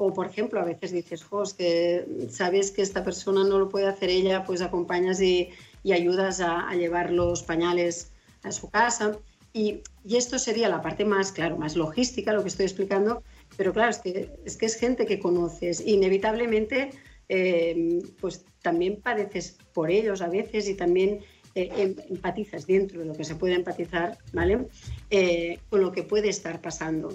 O, 0.04 0.12
por 0.12 0.26
ejemplo, 0.26 0.60
a 0.60 0.64
veces 0.64 0.90
dices, 0.90 1.22
Jos, 1.22 1.54
que 1.54 2.04
sabes 2.28 2.72
que 2.72 2.82
esta 2.82 3.04
persona 3.04 3.44
no 3.44 3.58
lo 3.58 3.68
puede 3.68 3.86
hacer 3.86 4.10
ella, 4.10 4.44
pues 4.44 4.60
acompañas 4.60 5.20
y, 5.20 5.50
ayudas 5.84 6.40
a, 6.40 6.68
a 6.68 6.74
llevar 6.74 7.12
los 7.12 7.42
pañales 7.44 8.10
a 8.42 8.50
su 8.50 8.68
casa. 8.68 9.18
Y, 9.52 9.82
esto 10.10 10.40
sería 10.40 10.68
la 10.68 10.82
parte 10.82 11.04
más, 11.04 11.30
claro, 11.30 11.56
más 11.56 11.76
logística, 11.76 12.32
lo 12.32 12.42
que 12.42 12.48
estoy 12.48 12.66
explicando, 12.66 13.22
pero 13.56 13.72
claro, 13.72 13.90
es 13.90 13.98
que 13.98 14.30
es, 14.44 14.56
que 14.56 14.66
es 14.66 14.74
gente 14.74 15.06
que 15.06 15.20
conoces. 15.20 15.80
Inevitablemente, 15.86 16.90
eh, 17.28 18.02
pues 18.20 18.44
también 18.62 19.00
padeces 19.00 19.56
por 19.72 19.88
ellos 19.88 20.20
a 20.20 20.28
veces 20.28 20.68
y 20.68 20.74
también 20.74 21.20
eh, 21.54 21.68
em, 21.76 21.94
empatizas 22.10 22.66
dentro 22.66 22.98
de 23.00 23.06
lo 23.06 23.14
que 23.14 23.24
se 23.24 23.36
puede 23.36 23.54
empatizar, 23.54 24.18
¿vale? 24.32 24.66
Eh, 25.10 25.60
con 25.70 25.80
lo 25.80 25.92
que 25.92 26.02
puede 26.02 26.28
estar 26.28 26.60
pasando. 26.60 27.10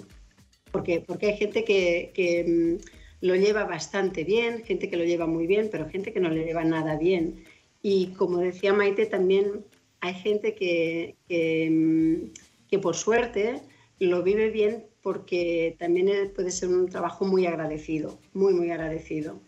Porque, 0.70 1.00
porque 1.00 1.26
hay 1.26 1.36
gente 1.36 1.64
que, 1.64 2.10
que 2.14 2.44
mm, 2.44 3.26
lo 3.26 3.34
lleva 3.34 3.64
bastante 3.64 4.24
bien, 4.24 4.64
gente 4.64 4.88
que 4.88 4.96
lo 4.96 5.04
lleva 5.04 5.26
muy 5.26 5.46
bien, 5.46 5.68
pero 5.70 5.88
gente 5.88 6.12
que 6.12 6.20
no 6.20 6.28
le 6.28 6.44
lleva 6.44 6.64
nada 6.64 6.96
bien. 6.96 7.44
Y 7.82 8.08
como 8.08 8.38
decía 8.38 8.72
Maite, 8.72 9.06
también 9.06 9.64
hay 10.00 10.14
gente 10.14 10.54
que, 10.54 11.16
mm, 11.28 12.32
que, 12.68 12.78
por 12.78 12.96
suerte 12.96 13.62
lo 13.98 14.22
vive 14.22 14.50
bien 14.50 14.84
porque 15.02 15.76
también 15.78 16.32
puede 16.34 16.50
ser 16.50 16.68
un 16.68 16.88
trabajo 16.88 17.24
muy 17.24 17.46
agradecido, 17.46 18.18
muy, 18.32 18.52
muy 18.52 18.70
agradecido. 18.70 19.40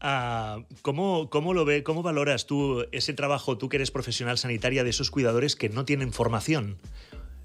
Ah, 0.00 0.62
¿cómo, 0.82 1.30
¿cómo, 1.30 1.54
lo 1.54 1.64
ve, 1.64 1.82
¿Cómo 1.82 2.02
valoras 2.02 2.46
tú 2.46 2.84
ese 2.92 3.14
trabajo, 3.14 3.56
tú 3.56 3.68
que 3.68 3.78
eres 3.78 3.90
profesional 3.90 4.36
sanitaria, 4.36 4.84
de 4.84 4.90
esos 4.90 5.10
cuidadores 5.10 5.56
que 5.56 5.70
no 5.70 5.84
tienen 5.84 6.12
formación? 6.12 6.76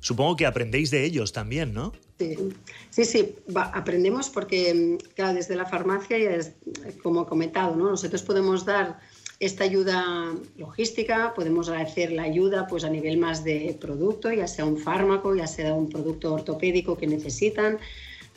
Supongo 0.02 0.36
que 0.36 0.46
aprendéis 0.48 0.90
de 0.92 1.06
ellos 1.06 1.32
también, 1.32 1.74
¿no? 1.74 1.94
Sí, 2.20 2.36
sí, 2.90 3.06
sí 3.06 3.36
aprendemos 3.56 4.30
porque, 4.30 4.74
mm, 4.74 5.14
claro, 5.16 5.36
desde 5.36 5.56
la 5.56 5.66
farmacia, 5.66 6.18
como 7.02 7.24
he 7.24 7.26
comentado, 7.26 7.76
¿no? 7.76 7.90
nosotros 7.90 8.24
podemos 8.24 8.66
dar 8.66 9.00
esta 9.40 9.64
ayuda 9.64 10.34
logística, 10.58 11.34
podemos 11.36 11.70
agradecer 11.70 12.12
la 12.12 12.24
ayuda 12.24 12.68
pues, 12.68 12.84
a 12.84 12.90
nivel 12.90 13.18
más 13.18 13.44
de 13.44 13.78
producto, 13.80 14.32
ya 14.32 14.48
sea 14.48 14.66
un 14.66 14.78
fármaco, 14.78 15.36
ya 15.36 15.48
sea 15.48 15.74
un 15.74 15.90
producto 15.90 16.34
ortopédico 16.34 16.98
que 16.98 17.08
necesitan, 17.08 17.80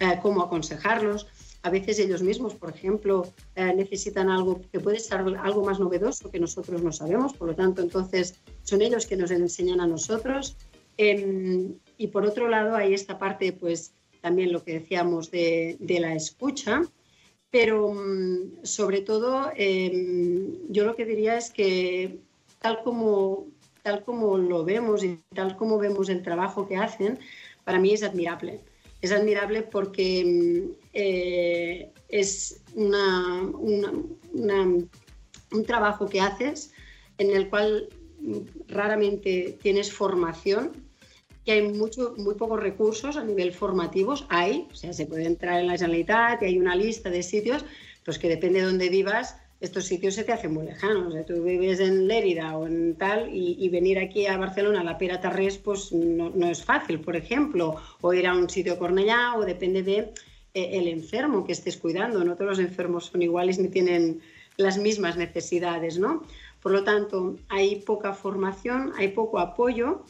eh, 0.01 0.19
cómo 0.23 0.43
aconsejarlos. 0.43 1.27
A 1.63 1.71
veces 1.71 1.99
ellos 1.99 2.23
mismos, 2.23 2.55
por 2.55 2.71
ejemplo, 2.71 3.27
eh, 3.57 3.73
necesitan 3.75 4.29
algo 4.29 4.61
que 4.71 4.81
puede 4.81 4.99
ser 4.99 5.19
algo 5.19 5.65
más 5.65 5.81
novedoso 5.81 6.31
que 6.31 6.39
nosotros 6.39 6.83
no 6.83 6.93
sabemos, 6.93 7.33
por 7.33 7.49
lo 7.49 7.55
tanto, 7.55 7.81
entonces 7.81 8.35
son 8.63 8.83
ellos 8.83 9.07
que 9.07 9.17
nos 9.17 9.31
enseñan 9.31 9.81
a 9.81 9.87
nosotros. 9.87 10.57
Em, 10.97 11.75
y 11.97 12.09
por 12.09 12.25
otro 12.25 12.49
lado, 12.49 12.77
hay 12.77 12.95
esta 12.95 13.19
parte, 13.19 13.53
pues 13.53 13.95
también 14.21 14.53
lo 14.53 14.65
que 14.65 14.75
decíamos 14.75 15.31
de, 15.31 15.77
la 16.01 16.15
escucha, 16.15 16.83
pero 17.51 17.93
mm, 17.93 18.65
sobre 18.65 19.01
todo, 19.03 19.51
em, 19.57 20.57
yo 20.71 20.85
lo 20.85 20.97
que 20.97 21.05
diría 21.05 21.37
es 21.37 21.51
que 21.51 22.19
tal 22.61 22.83
como, 22.83 23.47
tal 23.83 24.03
como 24.05 24.39
lo 24.39 24.65
vemos 24.65 25.05
y 25.05 25.21
tal 25.35 25.57
como 25.57 25.79
vemos 25.79 26.09
el 26.09 26.23
trabajo 26.23 26.67
que 26.67 26.77
hacen, 26.77 27.19
para 27.65 27.79
mí 27.79 27.93
es 27.93 28.03
admirable. 28.03 28.61
Es 29.03 29.13
admirable 29.13 29.63
porque 29.63 30.25
mm, 30.25 30.71
eh, 30.95 31.91
es 32.09 32.63
un 35.53 35.65
trabajo 35.67 36.07
que 36.07 36.21
haces 36.21 36.73
en 37.19 37.31
el 37.31 37.51
cual 37.51 37.89
mm, 38.21 38.39
raramente 38.69 39.59
tienes 39.63 39.93
formación 39.93 40.84
que 41.45 41.53
hay 41.53 41.63
mucho, 41.63 42.15
muy 42.17 42.35
pocos 42.35 42.61
recursos 42.61 43.17
a 43.17 43.25
nivel 43.25 43.53
formativos, 43.53 44.27
hay, 44.29 44.67
o 44.73 44.75
sea, 44.75 44.93
se 44.93 45.07
puede 45.07 45.27
entrar 45.27 45.61
en 45.61 45.67
la 45.67 45.77
Generalitat 45.77 46.43
y 46.43 46.47
hay 46.47 46.59
una 46.59 46.75
lista 46.75 47.11
de 47.11 47.23
sitios, 47.23 47.65
pues 48.05 48.19
que 48.19 48.29
depende 48.29 48.61
de 48.61 48.67
dónde 48.67 48.89
vivas, 48.89 49.37
estos 49.65 49.87
sitios 49.87 50.15
se 50.15 50.25
te 50.25 50.33
hacen 50.33 50.53
muy 50.53 50.67
lejanos. 50.67 51.09
O 51.09 51.13
sea, 51.13 51.25
tú 51.25 51.43
vives 51.43 51.81
en 51.81 52.07
Lérida 52.07 52.57
o 52.57 52.67
en 52.67 52.97
tal 52.97 53.31
y, 53.35 53.69
venir 53.71 53.99
aquí 53.99 54.27
a 54.27 54.37
Barcelona, 54.37 54.81
a 54.81 54.85
la 54.85 54.99
Pera 54.99 55.21
Tarrés, 55.21 55.59
pues 55.59 55.93
no, 55.93 56.31
no, 56.31 56.49
es 56.49 56.63
fácil, 56.63 57.01
por 57.01 57.17
ejemplo, 57.17 57.77
o 58.01 58.13
ir 58.13 58.27
a 58.27 58.35
un 58.35 58.49
sitio 58.51 58.79
Cornellá 58.79 59.35
o 59.37 59.45
depende 59.45 59.83
de 59.83 59.99
eh, 60.55 60.71
el 60.73 60.89
enfermo 60.89 61.47
que 61.47 61.53
estés 61.53 61.77
cuidando. 61.77 62.23
No 62.25 62.35
todos 62.35 62.51
los 62.51 62.59
enfermos 62.59 63.07
son 63.07 63.23
iguales 63.23 63.59
ni 63.59 63.69
tienen 63.69 64.21
las 64.57 64.77
mismas 64.79 65.17
necesidades, 65.17 65.99
¿no? 65.99 66.23
Por 66.63 66.73
lo 66.73 66.85
tanto, 66.85 67.37
hay 67.49 67.77
poca 67.77 68.15
formación, 68.15 68.93
hay 68.97 69.09
poco 69.09 69.39
apoyo 69.39 70.05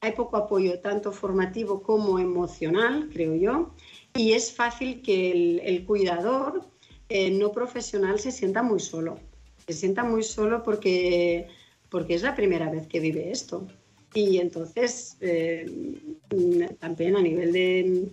hay 0.00 0.12
poco 0.12 0.36
apoyo 0.36 0.78
tanto 0.80 1.12
formativo 1.12 1.82
como 1.82 2.18
emocional, 2.18 3.08
creo 3.12 3.34
yo, 3.34 3.74
y 4.14 4.32
es 4.32 4.52
fácil 4.52 5.02
que 5.02 5.60
el, 5.64 5.84
cuidador 5.84 6.62
eh, 7.08 7.30
no 7.30 7.52
profesional 7.52 8.18
se 8.18 8.30
sienta 8.30 8.62
muy 8.62 8.80
solo. 8.80 9.18
Se 9.66 9.74
sienta 9.74 10.04
muy 10.04 10.22
solo 10.22 10.62
porque, 10.62 11.48
porque 11.90 12.14
es 12.14 12.22
la 12.22 12.34
primera 12.34 12.70
vez 12.70 12.86
que 12.86 13.00
vive 13.00 13.30
esto. 13.30 13.66
Y 14.14 14.38
entonces, 14.38 15.16
eh, 15.20 15.66
también 16.78 17.16
a 17.16 17.20
nivel 17.20 17.52
de, 17.52 18.08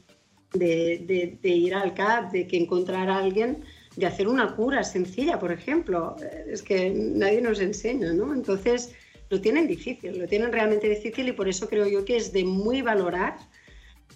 de, 0.53 1.37
de, 1.41 1.49
ir 1.49 1.73
al 1.73 1.93
CAP, 1.93 2.31
de 2.31 2.47
que 2.47 2.57
encontrar 2.57 3.09
a 3.09 3.19
alguien, 3.19 3.63
de 3.95 4.05
hacer 4.05 4.27
una 4.27 4.55
cura 4.55 4.83
sencilla, 4.83 5.39
por 5.39 5.51
ejemplo, 5.51 6.17
es 6.47 6.61
que 6.61 6.89
nadie 6.91 7.41
nos 7.41 7.61
enseña, 7.61 8.11
¿no? 8.11 8.33
Entonces, 8.33 8.93
lo 9.29 9.41
tienen 9.41 9.67
difícil, 9.67 10.17
lo 10.17 10.27
tienen 10.27 10.51
realmente 10.51 10.87
difícil 10.87 11.27
y 11.27 11.31
por 11.31 11.47
eso 11.47 11.67
creo 11.67 11.87
yo 11.87 12.05
que 12.05 12.17
es 12.17 12.31
de 12.31 12.43
muy 12.43 12.81
valorar, 12.81 13.37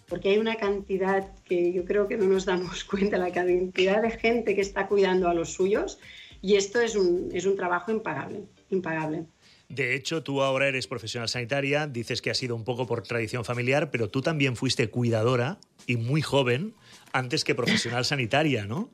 porque 0.07 0.29
hay 0.29 0.37
una 0.37 0.55
cantidad 0.55 1.33
que 1.45 1.71
yo 1.73 1.85
creo 1.85 2.07
que 2.07 2.17
no 2.17 2.25
nos 2.25 2.45
damos 2.45 2.83
cuenta, 2.85 3.17
la 3.17 3.31
cantidad 3.31 4.01
de 4.01 4.11
gente 4.11 4.55
que 4.55 4.61
está 4.61 4.87
cuidando 4.87 5.29
a 5.29 5.33
los 5.33 5.53
suyos 5.53 5.99
y 6.41 6.55
esto 6.55 6.79
es 6.79 6.95
un, 6.95 7.29
es 7.33 7.45
un 7.45 7.55
trabajo 7.55 7.91
impagable, 7.91 8.43
impagable. 8.69 9.25
De 9.67 9.93
hecho, 9.93 10.23
tú 10.23 10.41
ahora 10.41 10.67
eres 10.67 10.87
profesional 10.87 11.29
sanitaria, 11.29 11.85
dices 11.85 12.23
que 12.23 12.31
ha 12.31 12.33
sido 12.33 12.55
un 12.55 12.63
poco 12.63 12.87
por 12.87 13.03
tradición 13.03 13.45
familiar, 13.45 13.91
pero 13.91 14.09
tú 14.09 14.21
también 14.21 14.55
fuiste 14.55 14.89
cuidadora 14.89 15.59
y 15.85 15.97
muy 15.97 16.23
joven 16.23 16.73
antes 17.13 17.43
que 17.43 17.53
profesional 17.53 18.03
sanitaria, 18.03 18.65
¿no? 18.65 18.89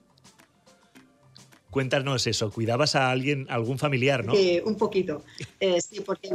Cuéntanos 1.75 2.25
eso, 2.25 2.51
¿cuidabas 2.51 2.95
a 2.95 3.11
alguien, 3.11 3.47
algún 3.49 3.77
familiar, 3.77 4.23
no? 4.23 4.31
Un 4.63 4.77
poquito. 4.77 5.23
Eh, 5.59 5.81
sí, 5.81 5.99
porque 5.99 6.29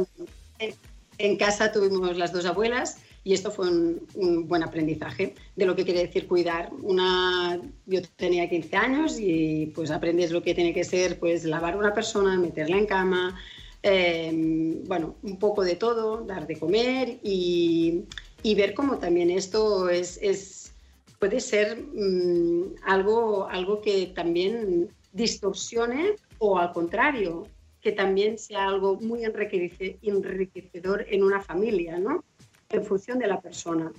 en, 1.17 1.35
casa 1.37 1.71
tuvimos 1.71 2.15
las 2.15 2.31
dos 2.31 2.45
abuelas 2.45 2.99
y 3.23 3.33
esto 3.33 3.49
fue 3.49 3.67
un, 3.67 4.47
buen 4.47 4.61
aprendizaje 4.61 5.33
de 5.55 5.65
lo 5.65 5.75
que 5.75 5.83
quiere 5.83 6.01
decir 6.01 6.27
cuidar. 6.27 6.69
Una, 6.83 7.59
yo 7.87 8.01
tenía 8.17 8.47
15 8.47 8.77
años 8.77 9.17
y 9.19 9.71
pues 9.73 9.89
aprendes 9.89 10.29
lo 10.29 10.43
que 10.43 10.53
tiene 10.53 10.75
que 10.75 10.83
ser 10.83 11.17
pues 11.17 11.43
lavar 11.43 11.75
una 11.75 11.91
persona, 11.91 12.37
meterla 12.37 12.77
en 12.77 12.85
cama, 12.85 13.35
em, 13.81 14.83
bueno, 14.83 15.15
un 15.23 15.39
poco 15.39 15.63
de 15.63 15.73
todo, 15.73 16.21
dar 16.23 16.45
de 16.45 16.59
comer 16.59 17.17
y, 17.23 18.03
y 18.43 18.53
ver 18.53 18.75
cómo 18.75 18.99
también 18.99 19.31
esto 19.31 19.89
es, 19.89 20.19
es 20.21 20.71
puede 21.17 21.39
ser 21.39 21.81
mm, 21.81 22.75
algo, 22.85 23.47
algo 23.49 23.81
que 23.81 24.05
también 24.13 24.91
distorsione 25.13 26.15
o 26.39 26.57
al 26.57 26.71
contrario, 26.71 27.47
que 27.81 27.91
también 27.91 28.37
sea 28.37 28.67
algo 28.67 28.99
muy 28.99 29.25
enriquecedor 29.25 31.05
en 31.09 31.23
una 31.23 31.41
familia, 31.41 31.97
¿no? 31.97 32.23
En 32.69 32.85
función 32.85 33.19
de 33.19 33.27
la 33.27 33.41
persona. 33.41 33.91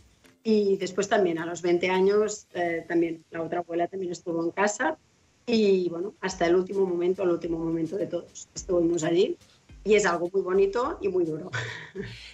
Y 0.45 0.77
después 0.77 1.09
también 1.09 1.39
a 1.39 1.47
los 1.47 1.63
20 1.63 1.89
años, 1.91 2.47
eh, 2.55 2.85
también 2.89 3.25
la 3.31 3.43
otra 3.43 3.61
abuela 3.61 3.87
también 3.89 4.13
estuvo 4.13 4.43
en 4.43 4.51
casa 4.51 4.99
y 5.47 5.89
bueno, 5.89 6.15
hasta 6.21 6.47
el 6.47 6.55
último 6.55 6.87
momento, 6.87 7.23
el 7.23 7.31
último 7.31 7.59
momento 7.59 7.97
de 7.97 8.07
todos. 8.07 8.49
Estuvimos 8.55 9.03
allí 9.05 9.37
y 9.85 9.95
es 9.95 10.07
algo 10.07 10.31
muy 10.33 10.43
bonito 10.43 10.99
y 11.01 11.09
muy 11.09 11.25
duro. 11.25 11.51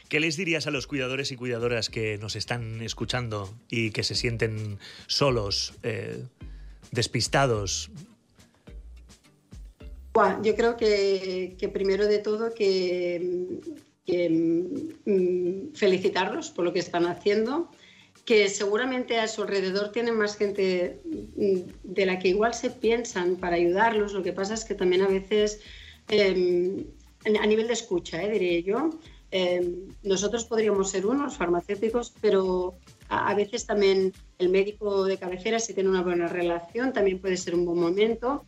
¿Qué 0.09 0.21
les 0.21 0.37
dirías 0.37 0.67
a 0.67 0.71
los 0.71 0.87
cuidadores 0.87 1.33
y 1.33 1.37
cuidadoras 1.37 1.89
que 1.89 2.19
nos 2.19 2.37
están 2.37 2.83
escuchando 2.83 3.53
y 3.71 3.91
que 3.91 4.03
se 4.03 4.15
sienten 4.15 4.79
solos, 5.07 5.75
eh, 5.83 6.23
despistados, 6.93 7.91
yo 10.43 10.55
creo 10.55 10.77
que, 10.77 11.71
primero 11.73 12.07
de 12.07 12.19
todo 12.19 12.55
que, 12.55 13.61
mm, 15.07 15.75
felicitarlos 15.75 16.51
por 16.51 16.65
lo 16.65 16.73
que 16.73 16.79
están 16.81 17.07
haciendo, 17.07 17.71
que 18.25 18.49
seguramente 18.49 19.19
a 19.19 19.27
su 19.27 19.43
alrededor 19.43 19.91
tienen 19.91 20.17
más 20.17 20.37
gente 20.37 21.01
mm, 21.05 21.61
de 21.83 22.07
la 22.07 22.19
que 22.19 22.29
igual 22.29 22.53
se 22.53 22.71
piensan 22.71 23.37
para 23.37 23.57
ayudarlos. 23.57 24.13
Lo 24.13 24.23
que 24.23 24.35
pasa 24.35 24.55
es 24.55 24.65
que 24.65 24.75
también 24.75 25.03
a 25.03 25.09
veces, 25.09 25.61
em, 26.09 26.85
a 27.25 27.47
nivel 27.47 27.67
de 27.67 27.73
escucha, 27.73 28.23
eh, 28.23 28.31
diría 28.31 28.61
yo, 28.61 28.91
em, 29.31 29.89
nosotros 30.03 30.45
podríamos 30.45 30.91
ser 30.91 31.07
unos 31.07 31.37
farmacéuticos, 31.37 32.13
pero 32.21 32.77
a, 33.09 33.35
veces 33.35 33.65
también 33.65 34.13
el 34.39 34.51
médico 34.51 35.05
de 35.05 35.17
cabecera, 35.17 35.59
si 35.59 35.73
tiene 35.75 35.89
una 35.89 36.03
buena 36.03 36.29
relación, 36.29 36.93
también 36.93 37.21
puede 37.21 37.37
ser 37.37 37.55
un 37.55 37.65
buen 37.65 37.81
momento. 37.81 38.45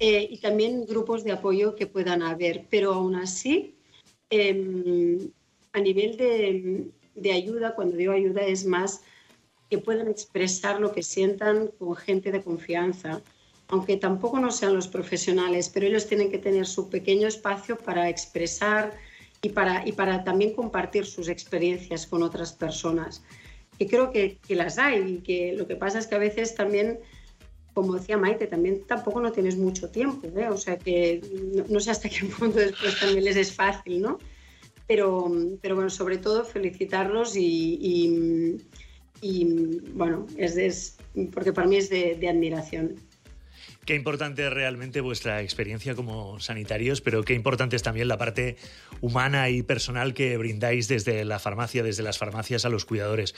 Eh, 0.00 0.28
y 0.30 0.38
también 0.38 0.86
grupos 0.86 1.24
de 1.24 1.32
apoyo 1.32 1.74
que 1.74 1.86
puedan 1.86 2.22
haber. 2.22 2.66
Pero 2.70 2.94
aún 2.94 3.16
así, 3.16 3.74
em, 4.30 5.30
a 5.72 5.80
nivel 5.80 6.16
de, 6.16 6.84
de 7.14 7.32
ayuda, 7.32 7.74
cuando 7.74 7.96
digo 7.96 8.12
ayuda, 8.12 8.42
es 8.42 8.64
más 8.64 9.02
que 9.70 9.78
puedan 9.78 10.08
expresar 10.08 10.80
lo 10.80 10.92
que 10.92 11.02
sientan 11.02 11.68
con 11.78 11.94
gente 11.94 12.32
de 12.32 12.42
confianza, 12.42 13.20
aunque 13.68 13.96
tampoco 13.96 14.38
no 14.40 14.50
sean 14.50 14.74
los 14.74 14.88
profesionales, 14.88 15.70
pero 15.72 15.86
ellos 15.86 16.06
tienen 16.06 16.30
que 16.30 16.38
tener 16.38 16.66
su 16.66 16.88
pequeño 16.88 17.28
espacio 17.28 17.76
para 17.76 18.08
expresar 18.08 18.96
y 19.42 19.50
para, 19.50 19.86
y 19.86 19.92
para 19.92 20.24
también 20.24 20.54
compartir 20.54 21.04
sus 21.04 21.28
experiencias 21.28 22.06
con 22.06 22.22
otras 22.22 22.52
personas. 22.52 23.22
Y 23.78 23.86
creo 23.86 24.10
que, 24.10 24.38
que 24.38 24.54
las 24.56 24.78
hay 24.78 25.16
y 25.16 25.18
que 25.18 25.52
lo 25.52 25.66
que 25.66 25.76
pasa 25.76 25.98
es 25.98 26.06
que 26.06 26.14
a 26.14 26.18
veces 26.18 26.54
también, 26.54 26.98
como 27.78 27.94
decía 27.94 28.16
Maite, 28.16 28.48
también 28.48 28.82
tampoco 28.88 29.20
no 29.20 29.30
tienes 29.30 29.56
mucho 29.56 29.88
tiempo, 29.88 30.26
¿eh? 30.36 30.48
o 30.48 30.56
sea 30.56 30.76
que 30.76 31.20
no, 31.68 31.78
sé 31.78 31.92
hasta 31.92 32.08
qué 32.08 32.24
punto 32.38 32.58
después 32.58 32.98
también 32.98 33.22
les 33.22 33.36
es 33.36 33.54
fácil, 33.54 34.02
¿no? 34.02 34.18
Pero, 34.88 35.30
pero 35.62 35.76
bueno, 35.76 35.88
sobre 35.88 36.18
todo 36.18 36.44
felicitarlos 36.44 37.36
y 37.36 38.58
bueno, 39.94 40.26
es, 40.36 40.96
porque 41.32 41.52
para 41.52 41.68
mí 41.68 41.76
es 41.76 41.88
de, 41.88 42.28
admiración. 42.28 42.96
Qué 43.84 43.94
importante 43.94 44.44
es 44.44 44.52
realmente 44.52 45.00
vuestra 45.00 45.40
experiencia 45.40 45.94
como 45.94 46.40
sanitarios, 46.40 47.00
pero 47.00 47.22
qué 47.22 47.34
importante 47.34 47.76
es 47.76 47.84
también 47.84 48.08
la 48.08 48.18
parte 48.18 48.56
humana 49.00 49.50
y 49.50 49.62
personal 49.62 50.14
que 50.14 50.36
brindáis 50.36 50.88
desde 50.88 51.24
la 51.24 51.38
farmacia, 51.38 51.84
desde 51.84 52.02
las 52.02 52.18
farmacias 52.18 52.64
a 52.64 52.70
los 52.70 52.84
cuidadores. 52.84 53.36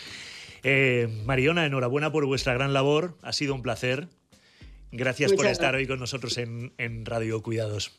Eh, 0.63 1.09
Mariona, 1.27 1.67
enhorabuena 1.67 2.11
por 2.11 2.25
vuestra 2.25 2.55
gran 2.55 2.73
labor, 2.73 3.19
ha 3.23 3.35
sido 3.35 3.55
un 3.55 3.61
placer. 3.61 4.09
Gracias 4.93 5.33
por 5.33 5.47
estar 5.47 5.75
hoy 5.75 5.87
con 5.87 6.01
nosotros 6.01 6.39
en, 6.39 6.73
en 6.79 7.05
Radio 7.07 7.43
Cuidados. 7.43 7.93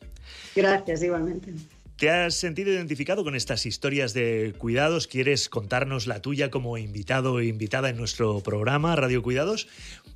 Gracias, 0.55 1.03
igualmente. 1.03 1.53
¿Te 2.01 2.09
has 2.09 2.33
sentido 2.33 2.71
identificado 2.71 3.23
con 3.23 3.35
estas 3.35 3.67
historias 3.67 4.15
de 4.15 4.55
cuidados? 4.57 5.05
¿Quieres 5.05 5.49
contarnos 5.49 6.07
la 6.07 6.19
tuya 6.19 6.49
como 6.49 6.79
invitado 6.79 7.33
o 7.33 7.41
invitada 7.41 7.89
en 7.89 7.97
nuestro 7.97 8.41
programa 8.41 8.95
Radio 8.95 9.21
Cuidados? 9.21 9.67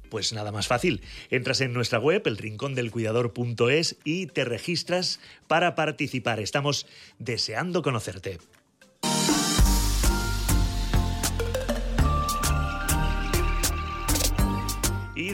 Pues 0.09 0.33
nada 0.33 0.51
más 0.51 0.67
fácil. 0.67 1.03
Entras 1.29 1.61
en 1.61 1.73
nuestra 1.73 1.99
web, 1.99 2.23
elrincondelcuidador.es, 2.25 3.97
y 4.03 4.25
te 4.25 4.45
registras 4.45 5.19
para 5.47 5.75
participar. 5.75 6.39
Estamos 6.39 6.88
deseando 7.19 7.83
conocerte. 7.83 8.39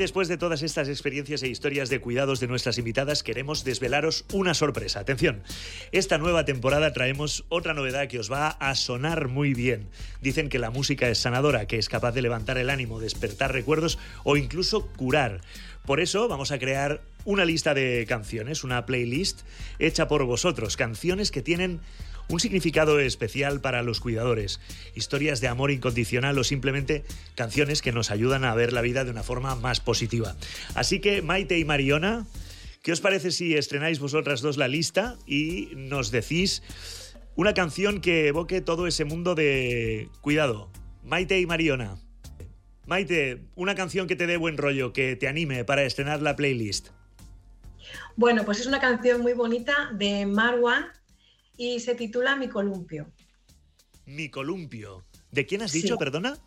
Después 0.01 0.27
de 0.27 0.37
todas 0.37 0.63
estas 0.63 0.89
experiencias 0.89 1.43
e 1.43 1.47
historias 1.47 1.89
de 1.89 2.01
cuidados 2.01 2.39
de 2.39 2.47
nuestras 2.47 2.79
invitadas, 2.79 3.21
queremos 3.21 3.63
desvelaros 3.63 4.25
una 4.33 4.55
sorpresa. 4.55 4.99
Atención, 4.99 5.43
esta 5.91 6.17
nueva 6.17 6.43
temporada 6.43 6.91
traemos 6.91 7.45
otra 7.49 7.75
novedad 7.75 8.07
que 8.07 8.17
os 8.17 8.31
va 8.31 8.47
a 8.47 8.73
sonar 8.73 9.27
muy 9.27 9.53
bien. 9.53 9.87
Dicen 10.19 10.49
que 10.49 10.57
la 10.57 10.71
música 10.71 11.07
es 11.07 11.19
sanadora, 11.19 11.67
que 11.67 11.77
es 11.77 11.87
capaz 11.87 12.13
de 12.13 12.23
levantar 12.23 12.57
el 12.57 12.71
ánimo, 12.71 12.99
despertar 12.99 13.53
recuerdos 13.53 13.99
o 14.23 14.37
incluso 14.37 14.87
curar. 14.87 15.41
Por 15.85 15.99
eso 15.99 16.27
vamos 16.27 16.51
a 16.51 16.57
crear 16.57 17.01
una 17.23 17.45
lista 17.45 17.75
de 17.75 18.05
canciones, 18.09 18.63
una 18.63 18.87
playlist 18.87 19.41
hecha 19.77 20.07
por 20.07 20.25
vosotros, 20.25 20.77
canciones 20.77 21.29
que 21.29 21.43
tienen 21.43 21.79
un 22.31 22.39
significado 22.39 22.99
especial 22.99 23.59
para 23.59 23.83
los 23.83 23.99
cuidadores, 23.99 24.61
historias 24.95 25.41
de 25.41 25.49
amor 25.49 25.69
incondicional 25.69 26.37
o 26.37 26.43
simplemente 26.43 27.03
canciones 27.35 27.81
que 27.81 27.91
nos 27.91 28.09
ayudan 28.09 28.45
a 28.45 28.55
ver 28.55 28.71
la 28.71 28.81
vida 28.81 29.03
de 29.03 29.11
una 29.11 29.23
forma 29.23 29.55
más 29.55 29.81
positiva. 29.81 30.35
Así 30.73 31.01
que 31.01 31.21
Maite 31.21 31.59
y 31.59 31.65
Mariona, 31.65 32.25
¿qué 32.83 32.93
os 32.93 33.01
parece 33.01 33.31
si 33.31 33.55
estrenáis 33.55 33.99
vosotras 33.99 34.41
dos 34.41 34.55
la 34.55 34.69
lista 34.69 35.17
y 35.27 35.69
nos 35.75 36.09
decís 36.11 36.63
una 37.35 37.53
canción 37.53 37.99
que 37.99 38.27
evoque 38.27 38.61
todo 38.61 38.87
ese 38.87 39.03
mundo 39.03 39.35
de 39.35 40.09
cuidado? 40.21 40.71
Maite 41.03 41.37
y 41.39 41.45
Mariona. 41.45 41.97
Maite, 42.85 43.41
una 43.55 43.75
canción 43.75 44.07
que 44.07 44.15
te 44.15 44.25
dé 44.25 44.37
buen 44.37 44.57
rollo, 44.57 44.93
que 44.93 45.17
te 45.17 45.27
anime 45.27 45.65
para 45.65 45.83
estrenar 45.83 46.21
la 46.21 46.37
playlist. 46.37 46.89
Bueno, 48.15 48.45
pues 48.45 48.61
es 48.61 48.67
una 48.67 48.79
canción 48.79 49.21
muy 49.21 49.33
bonita 49.33 49.91
de 49.93 50.25
Marwan 50.25 50.85
y 51.61 51.79
se 51.79 51.93
titula 51.93 52.35
Mi 52.35 52.49
columpio. 52.49 53.11
Mi 54.07 54.29
columpio. 54.29 55.05
¿De 55.29 55.45
quién 55.45 55.61
has 55.61 55.71
dicho, 55.71 55.95
perdona? 55.95 56.39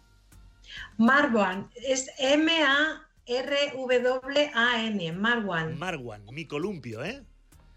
Marwan, 0.98 1.70
es 1.76 2.10
M-A-R-W-A-N, 2.18 3.12
Marwan. 5.12 5.78
Marwan, 5.78 6.24
mi 6.32 6.46
columpio, 6.46 7.04
¿eh? 7.04 7.22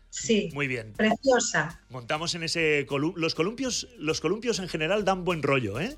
Sí. 0.10 0.50
Muy 0.56 0.68
bien. 0.68 0.94
Preciosa. 0.94 1.80
Montamos 1.90 2.34
en 2.34 2.42
ese 2.42 2.88
columpio. 2.88 3.22
Los 3.22 3.36
columpios, 3.36 3.88
los 4.00 4.20
columpios 4.20 4.58
en 4.58 4.68
general 4.68 5.06
dan 5.06 5.24
buen 5.24 5.44
rollo, 5.44 5.80
¿eh? 5.80 5.96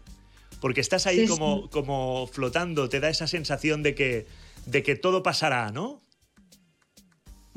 Porque 0.60 0.82
estás 0.82 1.08
ahí 1.08 1.26
como, 1.26 1.70
como 1.70 2.28
flotando, 2.28 2.90
te 2.90 3.00
da 3.00 3.10
esa 3.10 3.28
sensación 3.28 3.82
de 3.82 3.96
que, 3.96 4.28
de 4.66 4.84
que 4.84 4.98
todo 4.98 5.24
pasará, 5.24 5.72
¿no? 5.72 6.02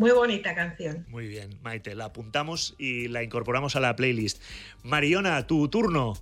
Muy 0.03 0.11
bonita 0.11 0.53
canción. 0.53 1.07
Muy 1.11 1.29
bien, 1.29 1.61
Maite, 1.63 1.95
la 1.95 2.07
apuntamos 2.07 2.75
y 2.77 3.07
la 3.07 3.23
incorporamos 3.23 3.77
a 3.77 3.81
la 3.81 3.95
playlist. 3.95 4.43
Mariona, 4.83 5.47
tu 5.47 5.69
turno. 5.69 6.15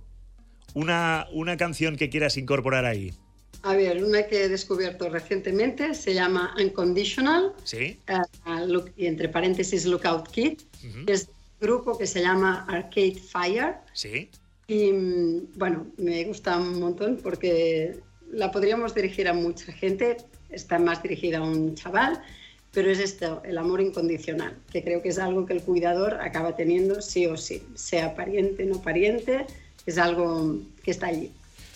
Una, 0.75 1.25
una 1.31 1.57
canción 1.57 1.95
que 1.95 2.11
quieras 2.11 2.37
incorporar 2.37 2.85
ahí. 2.85 3.11
A 3.63 3.75
ver, 3.75 4.03
una 4.03 4.27
que 4.27 4.43
he 4.43 4.49
descubierto 4.49 5.09
recientemente 5.09 5.95
se 5.95 6.13
llama 6.13 6.53
Unconditional. 6.61 7.53
Sí. 7.63 7.97
Uh, 8.45 8.83
y 8.95 9.07
entre 9.07 9.29
paréntesis 9.29 9.87
Lookout 9.87 10.29
Kid. 10.29 10.61
Es 11.07 11.29
un 11.29 11.67
grupo 11.67 11.97
que 11.97 12.05
se 12.05 12.21
llama 12.21 12.67
Arcade 12.69 13.15
Fire. 13.15 13.77
Sí. 13.93 14.29
Y 14.67 14.91
mm, 14.91 15.53
bueno, 15.55 15.87
me 15.97 16.23
gusta 16.25 16.55
un 16.59 16.79
montón 16.79 17.19
porque 17.23 17.99
la 18.31 18.51
podríamos 18.51 18.93
dirigir 18.93 19.27
a 19.27 19.33
mucha 19.33 19.73
gente. 19.73 20.17
Está 20.51 20.77
más 20.77 21.01
dirigida 21.01 21.39
a 21.39 21.41
un 21.41 21.73
chaval 21.73 22.21
pero 22.73 22.89
es 22.89 22.99
esto, 22.99 23.41
el 23.43 23.57
amor 23.57 23.81
incondicional, 23.81 24.57
que 24.71 24.83
creo 24.83 25.01
que 25.01 25.09
es 25.09 25.19
algo 25.19 25.45
que 25.45 25.53
el 25.53 25.61
cuidador 25.61 26.15
acaba 26.21 26.55
teniendo 26.55 27.01
sí 27.01 27.25
o 27.25 27.35
sí, 27.35 27.63
sea 27.75 28.15
pariente, 28.15 28.63
o 28.63 28.67
no 28.67 28.81
pariente, 28.81 29.45
es 29.85 29.97
algo 29.97 30.57
que 30.83 30.91
está 30.91 31.07
allí. 31.07 31.31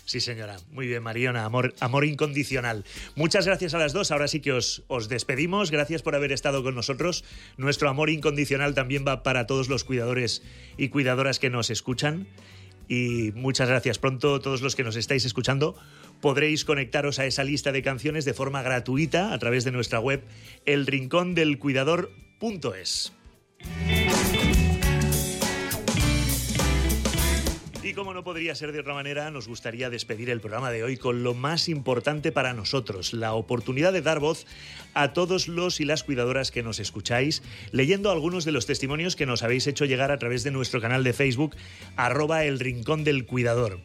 Sí, 0.05 0.21
señora. 0.21 0.58
Muy 0.71 0.86
bien, 0.86 1.01
Mariona. 1.01 1.45
Amor, 1.45 1.73
amor 1.79 2.05
incondicional. 2.05 2.86
Muchas 3.15 3.47
gracias 3.47 3.73
a 3.73 3.79
las 3.79 3.91
dos. 3.91 4.12
Ahora 4.12 4.27
sí 4.27 4.39
que 4.39 4.51
os, 4.51 4.84
os 4.88 5.10
despedimos. 5.10 5.71
Gracias 5.71 6.03
por 6.03 6.13
haber 6.13 6.31
estado 6.31 6.62
con 6.62 6.75
nosotros. 6.75 7.23
Nuestro 7.58 7.89
amor 7.89 8.12
incondicional 8.12 8.75
también 8.75 9.03
va 9.05 9.23
para 9.23 9.47
todos 9.47 9.67
los 9.67 9.84
cuidadores 9.84 10.43
y 10.77 10.89
cuidadoras 10.89 11.39
que 11.39 11.49
nos 11.49 11.71
escuchan. 11.71 12.27
Y 12.88 13.31
muchas 13.34 13.67
gracias. 13.67 13.97
Pronto 13.97 14.39
todos 14.39 14.62
los 14.62 14.75
que 14.75 14.84
nos 14.84 14.95
estáis 14.95 15.25
escuchando 15.25 15.75
podréis 16.21 16.65
conectaros 16.65 17.19
a 17.19 17.25
esa 17.25 17.43
lista 17.43 17.71
de 17.71 17.84
canciones 17.84 18.25
de 18.25 18.34
forma 18.34 18.62
gratuita 18.62 19.34
a 19.34 19.39
través 19.39 19.63
de 19.63 19.71
nuestra 19.71 19.99
web 19.99 20.23
elrincondelcuidador.es. 20.65 23.13
Y 27.86 27.93
como 27.93 28.15
no 28.15 28.23
podría 28.23 28.56
ser 28.56 28.71
de 28.71 28.80
otra 28.80 28.95
manera, 28.95 29.30
nos 29.30 29.47
gustaría 29.47 29.91
despedir 29.91 30.32
el 30.32 30.41
programa 30.41 30.71
de 30.71 30.84
hoy 30.84 30.97
con 30.97 31.21
lo 31.21 31.36
más 31.36 31.69
importante 31.69 32.32
para 32.32 32.54
nosotros, 32.54 33.13
la 33.13 33.34
oportunidad 33.34 33.93
de 33.93 34.01
dar 34.01 34.19
voz 34.19 34.47
a 34.95 35.13
todos 35.13 35.47
los 35.47 35.80
y 35.80 35.86
las 35.86 36.04
cuidadoras 36.04 36.49
que 36.49 36.63
nos 36.63 36.80
escucháis, 36.80 37.43
leyendo 37.71 38.10
algunos 38.10 38.43
de 38.43 38.54
los 38.54 38.65
testimonios 38.65 39.15
que 39.15 39.28
nos 39.28 39.43
habéis 39.43 39.67
hecho 39.67 39.86
llegar 39.86 40.10
a 40.10 40.17
través 40.17 40.43
de 40.43 40.49
nuestro 40.49 40.82
canal 40.82 41.04
de 41.04 41.13
Facebook, 41.13 41.56
arroba 41.95 42.43
el 42.43 42.60
rincón 42.60 43.04
del 43.04 43.28
cuidador. 43.28 43.80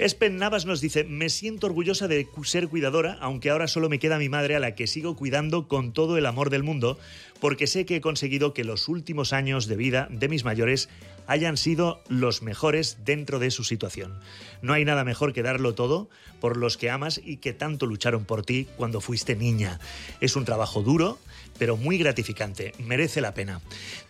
Espen 0.00 0.38
Navas 0.38 0.64
nos 0.64 0.80
dice, 0.80 1.04
me 1.04 1.28
siento 1.28 1.66
orgullosa 1.66 2.08
de 2.08 2.26
ser 2.44 2.68
cuidadora, 2.68 3.18
aunque 3.20 3.50
ahora 3.50 3.68
solo 3.68 3.90
me 3.90 3.98
queda 3.98 4.16
mi 4.16 4.30
madre 4.30 4.56
a 4.56 4.58
la 4.58 4.74
que 4.74 4.86
sigo 4.86 5.14
cuidando 5.14 5.68
con 5.68 5.92
todo 5.92 6.16
el 6.16 6.24
amor 6.24 6.48
del 6.48 6.62
mundo, 6.62 6.98
porque 7.38 7.66
sé 7.66 7.84
que 7.84 7.96
he 7.96 8.00
conseguido 8.00 8.54
que 8.54 8.64
los 8.64 8.88
últimos 8.88 9.34
años 9.34 9.66
de 9.66 9.76
vida 9.76 10.08
de 10.10 10.28
mis 10.28 10.42
mayores 10.42 10.88
hayan 11.26 11.58
sido 11.58 12.02
los 12.08 12.40
mejores 12.40 13.04
dentro 13.04 13.38
de 13.38 13.50
su 13.50 13.62
situación. 13.62 14.18
No 14.62 14.72
hay 14.72 14.86
nada 14.86 15.04
mejor 15.04 15.34
que 15.34 15.42
darlo 15.42 15.74
todo 15.74 16.08
por 16.40 16.56
los 16.56 16.78
que 16.78 16.88
amas 16.88 17.20
y 17.22 17.36
que 17.36 17.52
tanto 17.52 17.84
lucharon 17.84 18.24
por 18.24 18.42
ti 18.42 18.68
cuando 18.78 19.02
fuiste 19.02 19.36
niña. 19.36 19.80
Es 20.22 20.34
un 20.34 20.46
trabajo 20.46 20.82
duro, 20.82 21.18
pero 21.60 21.76
muy 21.76 21.98
gratificante, 21.98 22.72
merece 22.78 23.20
la 23.20 23.34
pena. 23.34 23.60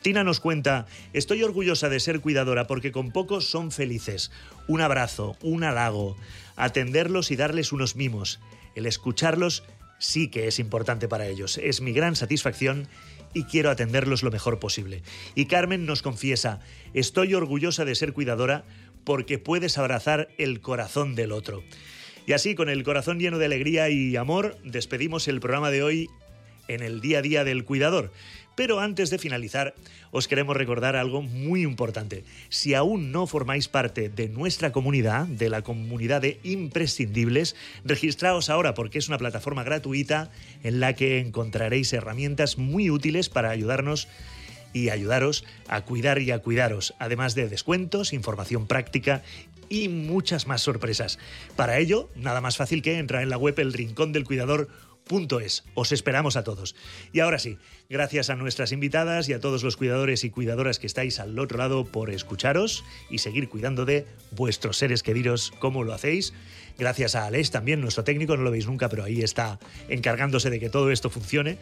Tina 0.03 0.23
nos 0.23 0.39
cuenta, 0.39 0.87
estoy 1.13 1.43
orgullosa 1.43 1.89
de 1.89 1.99
ser 1.99 2.21
cuidadora 2.21 2.69
porque 2.69 2.93
con 2.93 3.11
pocos 3.11 3.51
son 3.51 3.73
felices. 3.73 4.31
Un 4.69 4.81
abrazo, 4.81 5.37
un 5.43 5.65
halago, 5.65 6.17
atenderlos 6.55 7.33
y 7.33 7.37
darles 7.37 7.73
unos 7.73 7.97
mimos. 7.97 8.39
El 8.77 8.87
escucharlos 8.87 9.65
sí 9.99 10.29
que 10.29 10.47
es 10.47 10.61
importante 10.61 11.09
para 11.09 11.27
ellos. 11.27 11.59
Es 11.61 11.81
mi 11.81 11.93
gran 11.93 12.15
satisfacción 12.15 12.87
y 13.35 13.43
quiero 13.43 13.71
atenderlos 13.71 14.23
lo 14.23 14.31
mejor 14.31 14.61
posible. 14.61 15.03
Y 15.35 15.47
Carmen 15.47 15.87
nos 15.87 16.03
confiesa, 16.03 16.61
estoy 16.95 17.35
orgullosa 17.35 17.85
de 17.85 17.97
ser 17.97 18.13
cuidadora 18.13 18.65
porque 19.03 19.41
puedes 19.41 19.77
abrazar 19.77 20.29
el 20.39 20.61
corazón 20.61 21.17
del 21.17 21.33
otro. 21.33 21.65
Y 22.29 22.33
así, 22.33 22.55
con 22.55 22.69
el 22.69 22.85
corazón 22.85 23.19
lleno 23.19 23.39
de 23.39 23.47
alegría 23.47 23.89
y 23.89 24.15
amor, 24.15 24.57
despedimos 24.63 25.27
el 25.27 25.41
programa 25.41 25.73
de 25.73 25.83
hoy 25.83 26.09
en 26.75 26.83
el 26.83 27.01
día 27.01 27.19
a 27.19 27.23
día 27.23 27.45
del 27.45 27.65
cuidador. 27.65 28.13
Pero 28.57 28.81
antes 28.81 29.11
de 29.11 29.19
finalizar, 29.19 29.75
os 30.11 30.29
queremos 30.29 30.57
recordar 30.57 30.95
algo 30.95 31.23
muy 31.23 31.63
importante. 31.63 32.25
Si 32.49 32.75
aún 32.75 33.11
no 33.11 33.27
formáis 33.27 33.69
parte 33.69 34.09
de 34.09 34.29
nuestra 34.29 34.73
comunidad, 34.73 35.27
de 35.27 35.49
la 35.49 35.63
comunidad 35.63 36.21
de 36.21 36.41
imprescindibles, 36.43 37.57
registraos 37.85 38.51
ahora 38.51 38.75
porque 38.75 38.99
es 38.99 39.09
una 39.09 39.19
plataforma 39.19 39.65
gratuita 39.65 40.31
en 40.63 40.81
la 40.81 40.95
que 40.95 41.21
encontraréis 41.21 41.93
herramientas 41.93 42.59
muy 42.59 42.91
útiles 42.91 43.29
para 43.29 43.51
ayudarnos 43.51 44.09
y 44.73 44.91
ayudaros 44.91 45.45
a 45.69 45.83
cuidar 45.83 46.21
y 46.21 46.31
a 46.31 46.39
cuidaros, 46.41 46.95
además 46.99 47.35
de 47.35 47.49
descuentos, 47.49 48.13
información 48.13 48.67
práctica 48.67 49.23
y 49.69 49.89
muchas 49.89 50.47
más 50.47 50.63
sorpresas. 50.63 51.19
Para 51.57 51.79
ello, 51.79 52.11
nada 52.15 52.41
más 52.41 52.57
fácil 52.57 52.83
que 52.83 52.99
entrar 52.99 53.23
en 53.23 53.31
la 53.31 53.39
web 53.39 53.59
El 53.59 53.73
Rincón 53.73 54.13
del 54.13 54.25
Cuidador 54.25 54.69
es. 55.41 55.65
Os 55.75 55.91
esperamos 55.93 56.37
a 56.37 56.45
todos. 56.45 56.77
Y 57.13 57.21
ahora 57.21 57.39
sí, 57.39 57.59
gracias 57.89 58.31
a 58.31 58.37
nuestras 58.37 58.71
invitadas 58.73 59.29
y 59.29 59.33
a 59.33 59.41
todos 59.41 59.65
los 59.65 59.77
cuidadores 59.77 60.23
y 60.25 60.31
cuidadoras 60.31 60.79
que 60.79 60.87
estáis 60.87 61.19
al 61.19 61.39
otro 61.39 61.59
lado 61.59 61.85
por 61.85 62.11
escucharos 62.11 62.85
y 63.11 63.19
seguir 63.19 63.49
cuidando 63.49 63.85
de 63.85 64.07
vuestros 64.31 64.77
seres 64.77 65.03
queridos 65.03 65.53
como 65.59 65.83
lo 65.83 65.95
hacéis. 65.95 66.33
Gracias 66.79 67.15
a 67.17 67.27
Alex 67.27 67.51
también, 67.51 67.81
nuestro 67.81 68.05
técnico, 68.05 68.37
no 68.37 68.45
lo 68.45 68.51
veis 68.51 68.67
nunca, 68.67 68.89
pero 68.89 69.03
ahí 69.03 69.21
está 69.23 69.59
encargándose 69.89 70.49
de 70.49 70.61
que 70.61 70.71
todo 70.71 70.91
esto 70.91 71.11
funcione. 71.11 71.59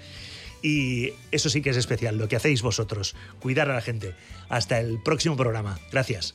Y 0.62 1.12
eso 1.30 1.48
sí 1.48 1.62
que 1.62 1.70
es 1.70 1.76
especial, 1.76 2.18
lo 2.18 2.28
que 2.28 2.36
hacéis 2.36 2.62
vosotros, 2.62 3.16
cuidar 3.40 3.70
a 3.70 3.74
la 3.74 3.80
gente. 3.80 4.14
Hasta 4.48 4.78
el 4.80 5.00
próximo 5.02 5.36
programa. 5.36 5.78
Gracias. 5.90 6.34